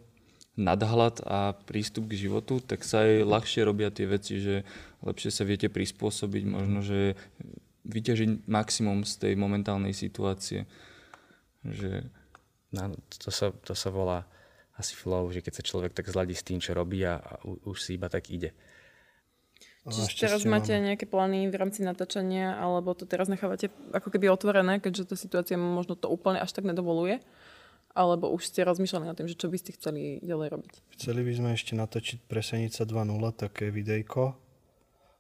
[0.60, 4.68] nadhľad a prístup k životu, tak sa aj ľahšie robia tie veci, že
[5.06, 7.16] lepšie sa viete prispôsobiť, možno, že
[7.86, 10.70] vyťažiť maximum z tej momentálnej situácie.
[11.66, 12.10] Že...
[12.72, 14.26] No, to, sa, to sa volá
[14.80, 17.78] asi flow, že keď sa človek tak zladí s tým, čo robí a, a už
[17.78, 18.56] si iba tak ide.
[19.82, 24.78] Čiže teraz máte nejaké plány v rámci natáčania, alebo to teraz nechávate ako keby otvorené,
[24.78, 27.18] keďže tá situácia možno to úplne až tak nedovoluje?
[27.92, 30.74] Alebo už ste rozmýšľali nad tým, že čo by ste chceli ďalej robiť?
[30.96, 34.38] Chceli by sme ešte natočiť Presenica 2.0, také videjko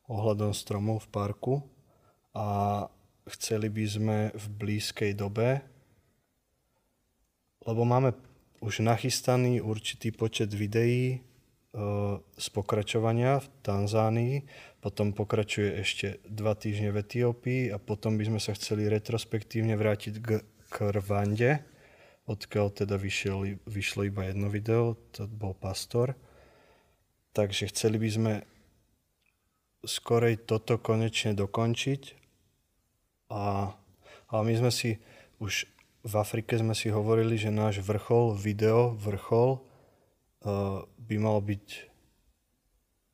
[0.07, 1.53] ohľadom stromov v parku
[2.31, 2.47] a
[3.27, 5.61] chceli by sme v blízkej dobe,
[7.67, 8.15] lebo máme
[8.61, 11.19] už nachystaný určitý počet videí e,
[12.21, 14.35] z pokračovania v Tanzánii,
[14.81, 20.13] potom pokračuje ešte dva týždne v Etiópii a potom by sme sa chceli retrospektívne vrátiť
[20.21, 20.29] k,
[20.69, 21.61] k Rwande,
[22.25, 26.17] odkiaľ teda vyšiel, vyšlo iba jedno video, to bol Pastor.
[27.31, 28.33] Takže chceli by sme
[29.85, 32.20] skorej toto konečne dokončiť.
[33.31, 33.71] A,
[34.27, 34.99] a my sme si
[35.39, 35.71] už
[36.01, 39.61] v Afrike sme si hovorili, že náš vrchol, video vrchol
[40.43, 41.89] uh, by mal byť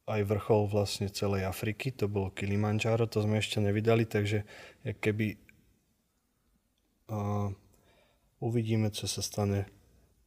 [0.08, 4.48] aj vrchol vlastne celej Afriky, to bolo Kilimanjaro, to sme ešte nevydali, takže
[5.04, 5.36] keby
[7.12, 7.52] uh,
[8.40, 9.68] uvidíme, čo sa stane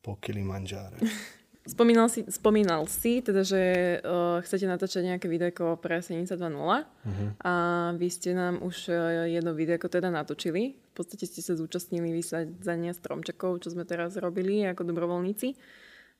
[0.05, 1.01] po Kilimanjáre.
[1.71, 3.63] Spomínal si, spomínal si teda, že
[4.03, 6.83] uh, chcete natáčať nejaké videjko pre 72.0 uh-huh.
[7.07, 7.27] Mhm.
[7.47, 7.53] a
[7.95, 10.75] vy ste nám už uh, jedno videjko teda natočili.
[10.75, 15.55] V podstate ste sa zúčastnili vysádzania stromčekov, čo sme teraz robili ako dobrovoľníci.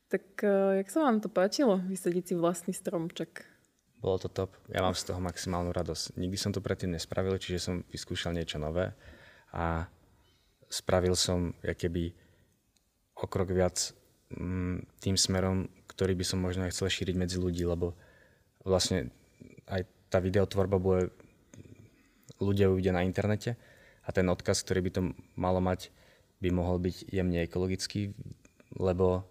[0.07, 3.43] Tak uh, jak sa vám to páčilo, vysadiť si vlastný stromček?
[3.99, 4.55] Bolo to top.
[4.71, 6.15] Ja mám z toho maximálnu radosť.
[6.15, 8.95] Nikdy som to predtým nespravil, čiže som vyskúšal niečo nové
[9.51, 9.91] a
[10.71, 12.15] spravil som keby
[13.19, 13.93] o krok viac
[15.03, 17.99] tým smerom, ktorý by som možno aj chcel šíriť medzi ľudí, lebo
[18.63, 19.11] vlastne
[19.67, 21.11] aj tá videotvorba bude
[22.39, 23.59] ľudia uvidia na internete
[24.07, 25.01] a ten odkaz, ktorý by to
[25.35, 25.91] malo mať,
[26.39, 28.15] by mohol byť jemne ekologický,
[28.79, 29.27] lebo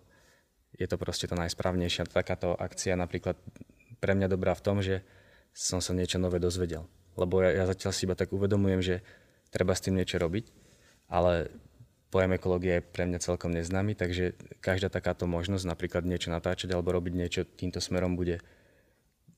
[0.76, 2.08] je to proste to najsprávnejšia.
[2.08, 3.40] Takáto akcia napríklad
[4.00, 5.04] pre mňa dobrá v tom, že
[5.52, 6.86] som sa niečo nové dozvedel.
[7.18, 8.96] Lebo ja, ja zatiaľ si iba tak uvedomujem, že
[9.52, 10.70] treba s tým niečo robiť
[11.10, 11.50] ale
[12.10, 16.94] pojem ekológie je pre mňa celkom neznámy, takže každá takáto možnosť napríklad niečo natáčať alebo
[16.94, 18.42] robiť niečo týmto smerom bude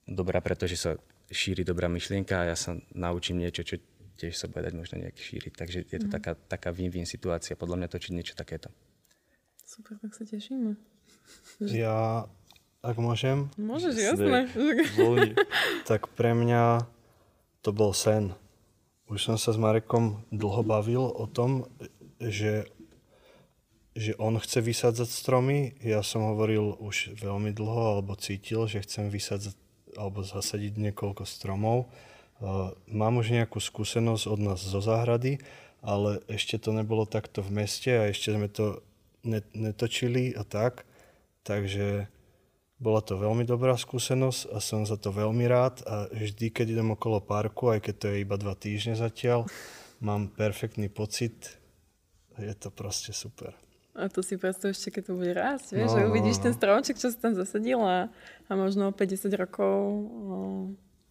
[0.07, 0.91] dobrá, pretože sa
[1.31, 3.79] šíri dobrá myšlienka a ja sa naučím niečo, čo
[4.19, 5.53] tiež sa bude dať možno nejak šíriť.
[5.55, 6.13] Takže je to mm.
[6.13, 8.71] taká, taká win-win situácia podľa mňa točiť niečo takéto.
[9.63, 10.75] Super, tak sa tešíme.
[11.63, 12.27] Ja,
[12.83, 13.47] ak môžem?
[13.55, 14.51] Môžeš, jasné.
[15.89, 16.83] tak pre mňa
[17.63, 18.35] to bol sen.
[19.07, 21.69] Už som sa s Marekom dlho bavil o tom,
[22.21, 22.69] že,
[23.97, 25.73] že on chce vysádzať stromy.
[25.81, 29.57] Ja som hovoril už veľmi dlho, alebo cítil, že chcem vysádzať
[29.99, 31.91] alebo zasadiť niekoľko stromov.
[32.87, 35.43] Mám už nejakú skúsenosť od nás zo záhrady,
[35.83, 38.79] ale ešte to nebolo takto v meste a ešte sme to
[39.51, 40.87] netočili a tak.
[41.43, 42.07] Takže
[42.81, 46.97] bola to veľmi dobrá skúsenosť a som za to veľmi rád a vždy, keď idem
[46.97, 49.45] okolo parku, aj keď to je iba dva týždne zatiaľ,
[50.01, 51.60] mám perfektný pocit.
[52.39, 53.51] Je to proste super.
[53.91, 56.43] A to si predstav ešte, keď to bude rásť, vieš, no, že no, uvidíš no.
[56.47, 58.07] ten stromček, čo si tam zasadil a,
[58.47, 60.35] možno 50 rokov o,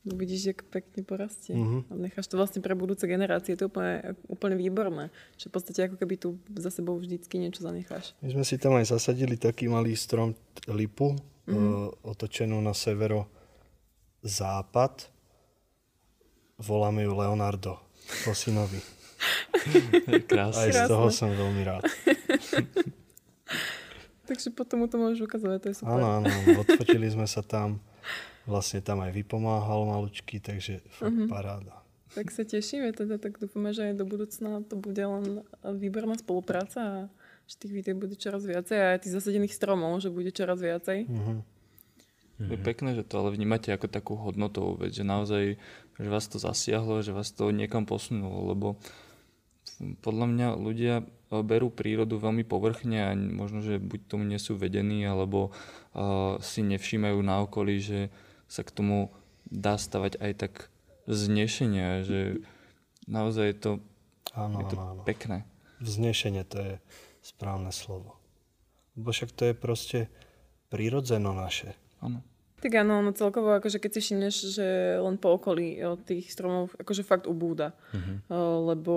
[0.01, 1.53] Vidíš, jak pekne porastie.
[1.53, 1.93] Mhm.
[1.93, 3.53] A necháš to vlastne pre budúce generácie.
[3.61, 5.13] To je úplne, úplne výborné.
[5.37, 8.17] Že v podstate ako keby tu za sebou vždycky niečo zanecháš.
[8.25, 10.33] My sme si tam aj zasadili taký malý strom
[10.73, 12.01] lipu, mm.
[12.01, 13.29] otočenú na severo
[14.25, 15.13] západ.
[16.57, 17.77] Voláme ju Leonardo
[18.25, 18.81] po synovi.
[20.31, 20.63] Krásne.
[20.63, 21.85] Aj z toho som veľmi rád.
[24.27, 25.91] Takže potom mu to môžeš ukazovať, to je super.
[25.93, 27.83] Áno, áno, odfotili sme sa tam.
[28.45, 31.27] Vlastne tam aj vypomáhal malučky, takže fakt Mhm.
[31.27, 31.75] paráda.
[32.11, 36.79] Tak sa tešíme teda, tak dúfame, že aj do budúcna to bude len výborná spolupráca
[36.79, 36.97] a
[37.45, 41.07] že tých videí bude čoraz viacej a aj tých zasadených stromov, že bude čoraz viacej.
[41.07, 41.35] Mhm.
[42.41, 45.61] Je pekné, že to ale vnímate ako takú hodnotovú vec, že naozaj,
[45.95, 48.81] že vás to zasiahlo, že vás to niekam posunulo, lebo
[50.05, 51.05] podľa mňa ľudia e,
[51.41, 56.61] berú prírodu veľmi povrchne a možno, že buď tomu nie sú vedení, alebo uh, si
[56.61, 58.01] nevšímajú na okolí, že
[58.51, 59.15] sa k tomu
[59.49, 60.53] dá stavať aj tak
[61.09, 62.45] znešenia, že
[63.09, 63.73] naozaj je to,
[64.37, 65.03] Áno, je to áno, áno.
[65.03, 65.43] pekné.
[65.81, 66.75] Vznešenie to je
[67.25, 68.21] správne slovo.
[68.95, 69.99] Lebo však to je proste
[70.71, 71.75] prírodzeno naše.
[71.99, 72.23] Áno.
[72.61, 74.67] Tak áno, no celkovo, akože keď si všimneš, že
[75.01, 77.73] len po okolí o, tých stromov akože fakt ubúda.
[77.97, 78.29] Mhm.
[78.29, 78.95] Uh, lebo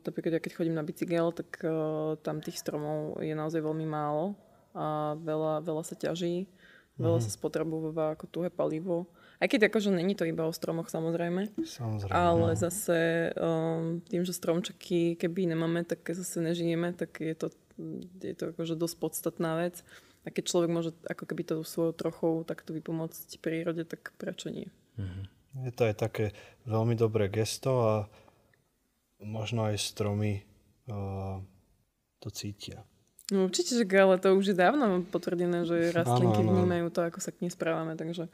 [0.00, 4.32] napríklad ja keď chodím na bicykel, tak uh, tam tých stromov je naozaj veľmi málo
[4.72, 6.48] a veľa, veľa sa ťaží,
[6.96, 9.04] veľa sa spotrebováva ako tuhé palivo.
[9.36, 12.14] Aj keď akože není to iba o stromoch samozrejme, Samozrejme.
[12.14, 12.56] ale no.
[12.56, 17.50] zase um, tým, že stromčeky keby nemáme, tak zase nežijeme, tak je to,
[18.22, 19.82] je to akože dosť podstatná vec.
[20.22, 24.70] A keď človek môže ako keby to svojou trochou takto vypomôcť prírode, tak prečo nie?
[25.66, 26.30] Je to aj také
[26.64, 27.94] veľmi dobré gesto a
[29.18, 30.46] možno aj stromy
[30.86, 31.42] uh,
[32.22, 32.86] to cítia.
[33.32, 36.56] No určite, že ale to už je dávno potvrdené, že rastlinky Áno, áno.
[36.62, 38.28] vnímajú to, ako sa k nej správame, takže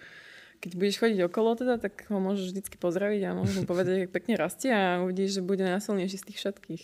[0.58, 4.10] keď budeš chodiť okolo teda, tak ho môžeš vždycky pozdraviť a môžeš mu povedať, jak
[4.10, 6.82] pekne rastie a uvidíš, že bude najsilnejší z tých všetkých.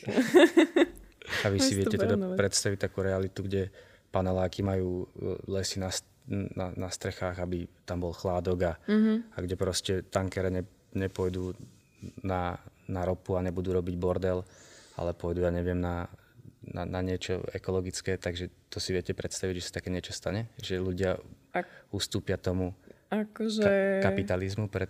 [1.42, 3.74] A vy si viete teda predstaviť takú realitu, kde
[4.14, 5.06] paneláky majú e,
[5.50, 5.90] lesy na,
[6.30, 9.34] na, na strechách, aby tam bol chládok a, Mhm.
[9.34, 10.62] a kde proste tankere ne,
[10.94, 11.50] nepôjdu
[12.22, 12.54] na,
[12.86, 14.46] na ropu a nebudú robiť bordel,
[14.94, 16.06] ale pôjdu, ja neviem, na,
[16.62, 20.46] na, na niečo ekologické, takže to si viete predstaviť, že sa také niečo stane?
[20.58, 21.10] Že ľudia
[21.50, 22.72] Ak, ustúpia tomu
[23.10, 23.62] akože...
[23.62, 24.88] ka- kapitalizmu pred...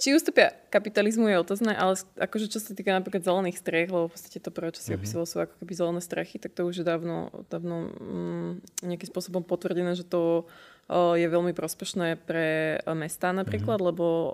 [0.00, 4.12] Či ústupia kapitalizmu je otázne, ale akože čo sa týka napríklad zelených striech, lebo v
[4.16, 6.88] podstate to prvé, čo si opisoval, sú ako keby zelené strechy, tak to už je
[6.88, 8.50] dávno, dávno mm,
[8.88, 10.48] nejakým spôsobom potvrdené, že to
[10.88, 14.28] o, je veľmi prospešné pre o, mestá napríklad, lebo o,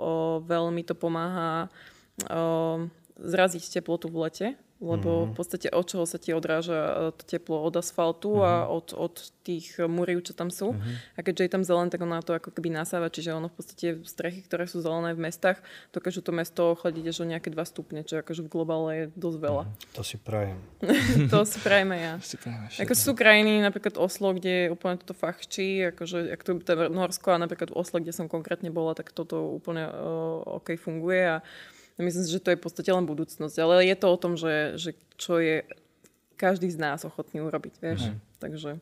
[0.46, 1.66] veľmi to pomáha
[2.30, 2.86] o,
[3.18, 4.46] zraziť teplotu v lete,
[4.76, 8.92] lebo v podstate od čoho sa ti odráža e, to teplo od asfaltu a od,
[8.92, 10.76] od tých múriv, čo tam sú.
[11.16, 13.86] A keďže je tam zelen, tak ona to ako keby nasáva, čiže ono v podstate
[14.04, 15.62] strechy, ktoré sú zelené v mestách,
[15.96, 19.38] dokážu to mesto ochladiť až o nejaké 2 stupne, čo akože v globále je dosť
[19.38, 19.64] veľa.
[19.96, 20.58] To si prajem.
[21.32, 22.14] to si prajeme ja.
[22.26, 26.70] Si prajeme Ako sú krajiny, napríklad Oslo, kde je úplne toto fachčí, akože, ako to
[26.74, 30.74] je Norsko a napríklad v Osle, kde som konkrétne bola, tak toto úplne uh, OK
[30.74, 31.46] funguje a
[32.04, 33.56] myslím si, že to je v podstate len budúcnosť.
[33.56, 35.64] Ale je to o tom, že, že čo je
[36.36, 38.12] každý z nás ochotný urobiť, vieš.
[38.36, 38.78] Takže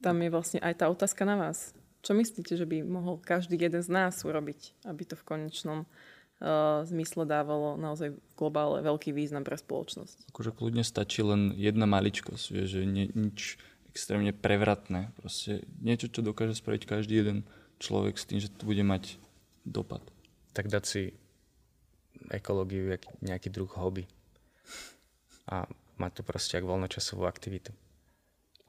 [0.00, 1.76] tam je vlastne aj tá otázka na vás.
[2.02, 6.82] Čo myslíte, že by mohol každý jeden z nás urobiť, aby to v konečnom uh,
[6.82, 10.34] zmysle dávalo naozaj v globále veľký význam pre spoločnosť?
[10.34, 15.14] Akože kľudne stačí len jedna maličkosť, vieš, že nie, nič extrémne prevratné.
[15.14, 17.38] Proste niečo, čo dokáže spraviť každý jeden
[17.78, 19.22] človek s tým, že to bude mať
[19.62, 20.02] dopad.
[20.56, 21.02] Tak dať si
[22.30, 24.06] ekológiu, jak, nejaký druh hobby.
[25.50, 25.66] A
[25.98, 27.74] mať to proste ako voľnočasovú aktivitu.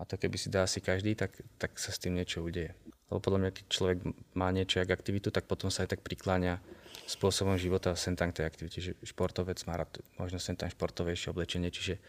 [0.01, 2.73] A to keby si dá asi každý, tak, tak sa s tým niečo udeje.
[3.13, 3.97] Lebo podľa mňa, keď človek
[4.33, 6.57] má niečo jak aktivitu, tak potom sa aj tak prikláňa
[7.05, 8.79] spôsobom života sem tam k tej aktivite.
[8.81, 12.01] Že športovec má rád možno sem tam športovejšie oblečenie, čiže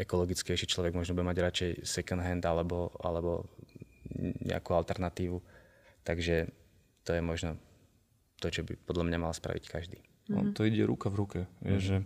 [0.00, 3.44] ekologickejší človek možno bude mať radšej second hand alebo, alebo
[4.40, 5.38] nejakú alternatívu.
[6.08, 6.48] Takže
[7.04, 7.60] to je možno
[8.40, 9.98] to, čo by podľa mňa mal spraviť každý.
[10.28, 11.40] No, to ide ruka v ruke.
[11.60, 11.96] Vieš, že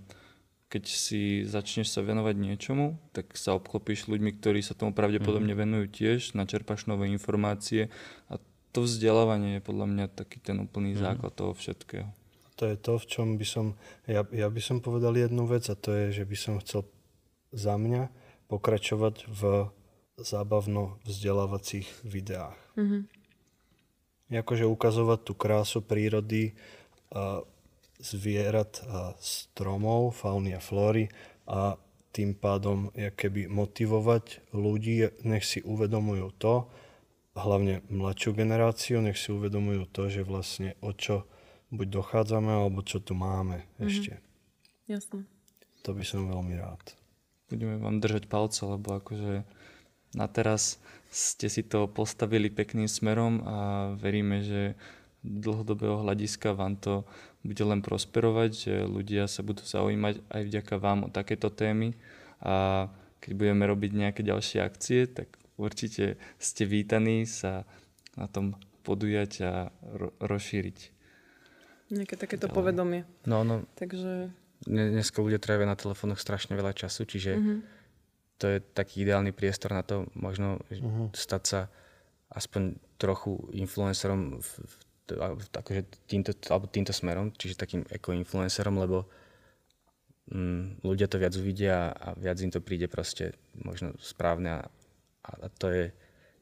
[0.69, 5.89] keď si začneš sa venovať niečomu, tak sa obklopíš ľuďmi, ktorí sa tomu pravdepodobne venujú
[5.89, 7.89] tiež, načerpaš nové informácie
[8.29, 8.37] a
[8.77, 12.13] to vzdelávanie je podľa mňa taký ten úplný základ toho všetkého.
[12.61, 13.67] To je to, v čom by som,
[14.05, 16.85] ja, ja by som povedal jednu vec a to je, že by som chcel
[17.55, 18.13] za mňa
[18.51, 19.73] pokračovať v
[20.21, 22.59] zábavno-vzdelávacích videách.
[22.77, 23.09] Mhm.
[24.29, 26.53] Akože ukazovať tú krásu prírody,
[27.09, 27.41] a
[27.99, 31.11] zvierat a stromov, fauny a flóry
[31.47, 31.77] a
[32.15, 36.67] tým pádom keby motivovať ľudí, nech si uvedomujú to,
[37.39, 41.29] hlavne mladšiu generáciu, nech si uvedomujú to, že vlastne o čo
[41.71, 43.87] buď dochádzame, alebo čo tu máme Mhm.
[43.87, 44.13] ešte.
[44.89, 45.29] Jasné.
[45.85, 46.81] To by som veľmi rád.
[47.49, 49.45] Budeme vám držať palce, lebo akože
[50.17, 53.57] na teraz ste si to postavili pekným smerom a
[53.97, 54.77] veríme, že
[55.25, 57.05] dlhodobého hľadiska vám to
[57.43, 61.95] bude len prosperovať, že ľudia sa budú zaujímať aj vďaka vám o takéto témy
[62.43, 62.87] a
[63.19, 65.27] keď budeme robiť nejaké ďalšie akcie, tak
[65.59, 67.67] určite ste vítaní sa
[68.15, 70.79] na tom podujať a ro- rozšíriť.
[71.89, 72.57] Nejaké takéto Ďalej.
[72.57, 73.01] povedomie.
[73.25, 74.29] No, no, Takže
[74.65, 77.55] dne- dneska ľudia trávia na telefónoch strašne veľa času, čiže mhm.
[78.39, 81.15] to je taký ideálny priestor na to možno Mhm.
[81.17, 81.61] stať sa
[82.29, 84.73] aspoň trochu influencerom v, v,
[85.17, 89.09] akože týmto, alebo týmto smerom, čiže takým ekoinfluencerom, lebo
[90.29, 94.63] mm, ľudia to viac uvidia a viac im to príde proste možno správne a,
[95.25, 95.85] a to je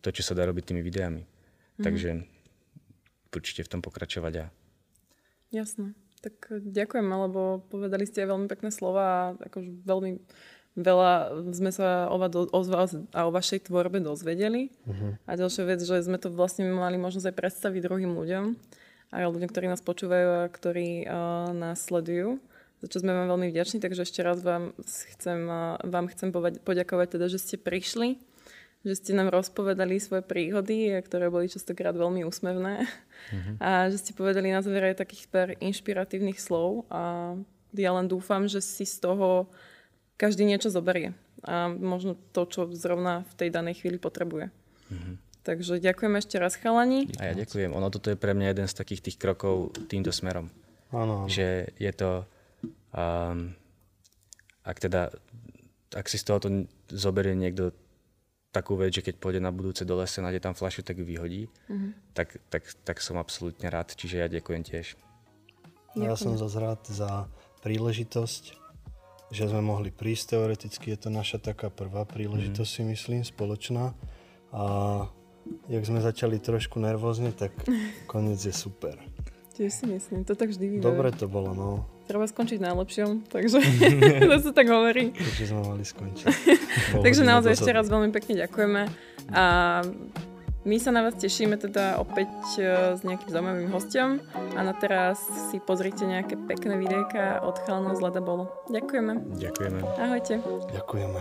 [0.03, 1.23] to, čo sa dá robiť tými videami.
[1.23, 1.85] Mhm.
[1.85, 2.11] Takže
[3.37, 4.47] určite v tom pokračovať a
[5.53, 5.95] Jasné.
[6.25, 10.11] Tak eh, ďakujem, lebo povedali ste aj veľmi pekné slova a akože veľmi
[10.77, 14.69] veľa sme sa o o vás a o vašej tvorbe dozvedeli.
[14.85, 15.25] Mhm.
[15.25, 18.45] A ďalšia vec, že sme to vlastne mali možnosť aj predstaviť druhým ľuďom,
[19.17, 22.37] aj ľuďom, ktorí nás počúvajú a ktorí uh, nás sledujú,
[22.85, 23.81] za čo sme vám veľmi vďační.
[23.81, 24.77] Takže ešte raz vám
[25.17, 26.29] chcem, uh, vám chcem
[26.61, 28.21] poďakovať teda, že ste prišli,
[28.85, 32.87] že ste nám rozpovedali svoje príhody, ktoré boli častokrát veľmi úsmevné.
[33.59, 36.87] A že ste povedali na záver aj takých pár inšpiratívnych slov.
[36.93, 37.35] A
[37.75, 39.51] ja len dúfam, že si z toho
[40.17, 41.13] každý niečo zoberie.
[41.45, 44.51] A možno to, čo zrovna v tej danej chvíli potrebuje.
[45.47, 47.07] Takže ďakujem ešte raz, chalani.
[47.23, 47.71] A ja ďakujem.
[47.71, 50.51] Ono toto je pre mňa jeden z takých tých krokov týmto smerom.
[50.91, 51.31] Áno.
[51.31, 52.11] Že je to...
[52.91, 53.55] Um,
[54.67, 55.15] ak teda...
[55.95, 56.51] Ak si z tohoto
[56.91, 57.71] zoberie niekto
[58.51, 61.47] takú vec, že keď pôjde na budúce do lesa, nájde tam fľašu, tak ju vyhodí,
[62.17, 63.93] tak, tak, tak som absolútne rád.
[63.93, 64.97] Čiže ja ďakujem tiež.
[65.95, 67.29] A Ja som zase rád za
[67.61, 68.66] príležitosť,
[69.31, 70.95] že sme mohli prísť teoreticky.
[70.95, 73.95] Je to naša taká prvá príležitosť, si myslím, spoločná.
[74.55, 74.65] A
[75.67, 77.53] jak sme začali trošku nervózne, tak
[78.11, 78.99] koniec je super.
[79.57, 80.85] Tiež si myslím, to tak vždy vyjde.
[80.85, 81.89] Dobre to bolo, no.
[82.05, 83.59] Treba skončiť najlepšom, takže
[84.31, 85.17] to sa tak hovorí.
[85.17, 86.27] Takže sme mali skončiť.
[87.01, 88.83] Takže naozaj ešte raz veľmi pekne ďakujeme.
[89.33, 89.45] A
[90.67, 94.19] my sa na vás tešíme teda opäť e, s nejakým zaujímavým hostom.
[94.59, 98.51] A na teraz si pozrite nejaké pekné videjka od chalanov z Leda Bolo.
[98.75, 99.39] Ďakujeme.
[99.39, 99.79] Ďakujeme.
[100.03, 100.43] Ahojte.
[100.75, 101.21] Ďakujeme.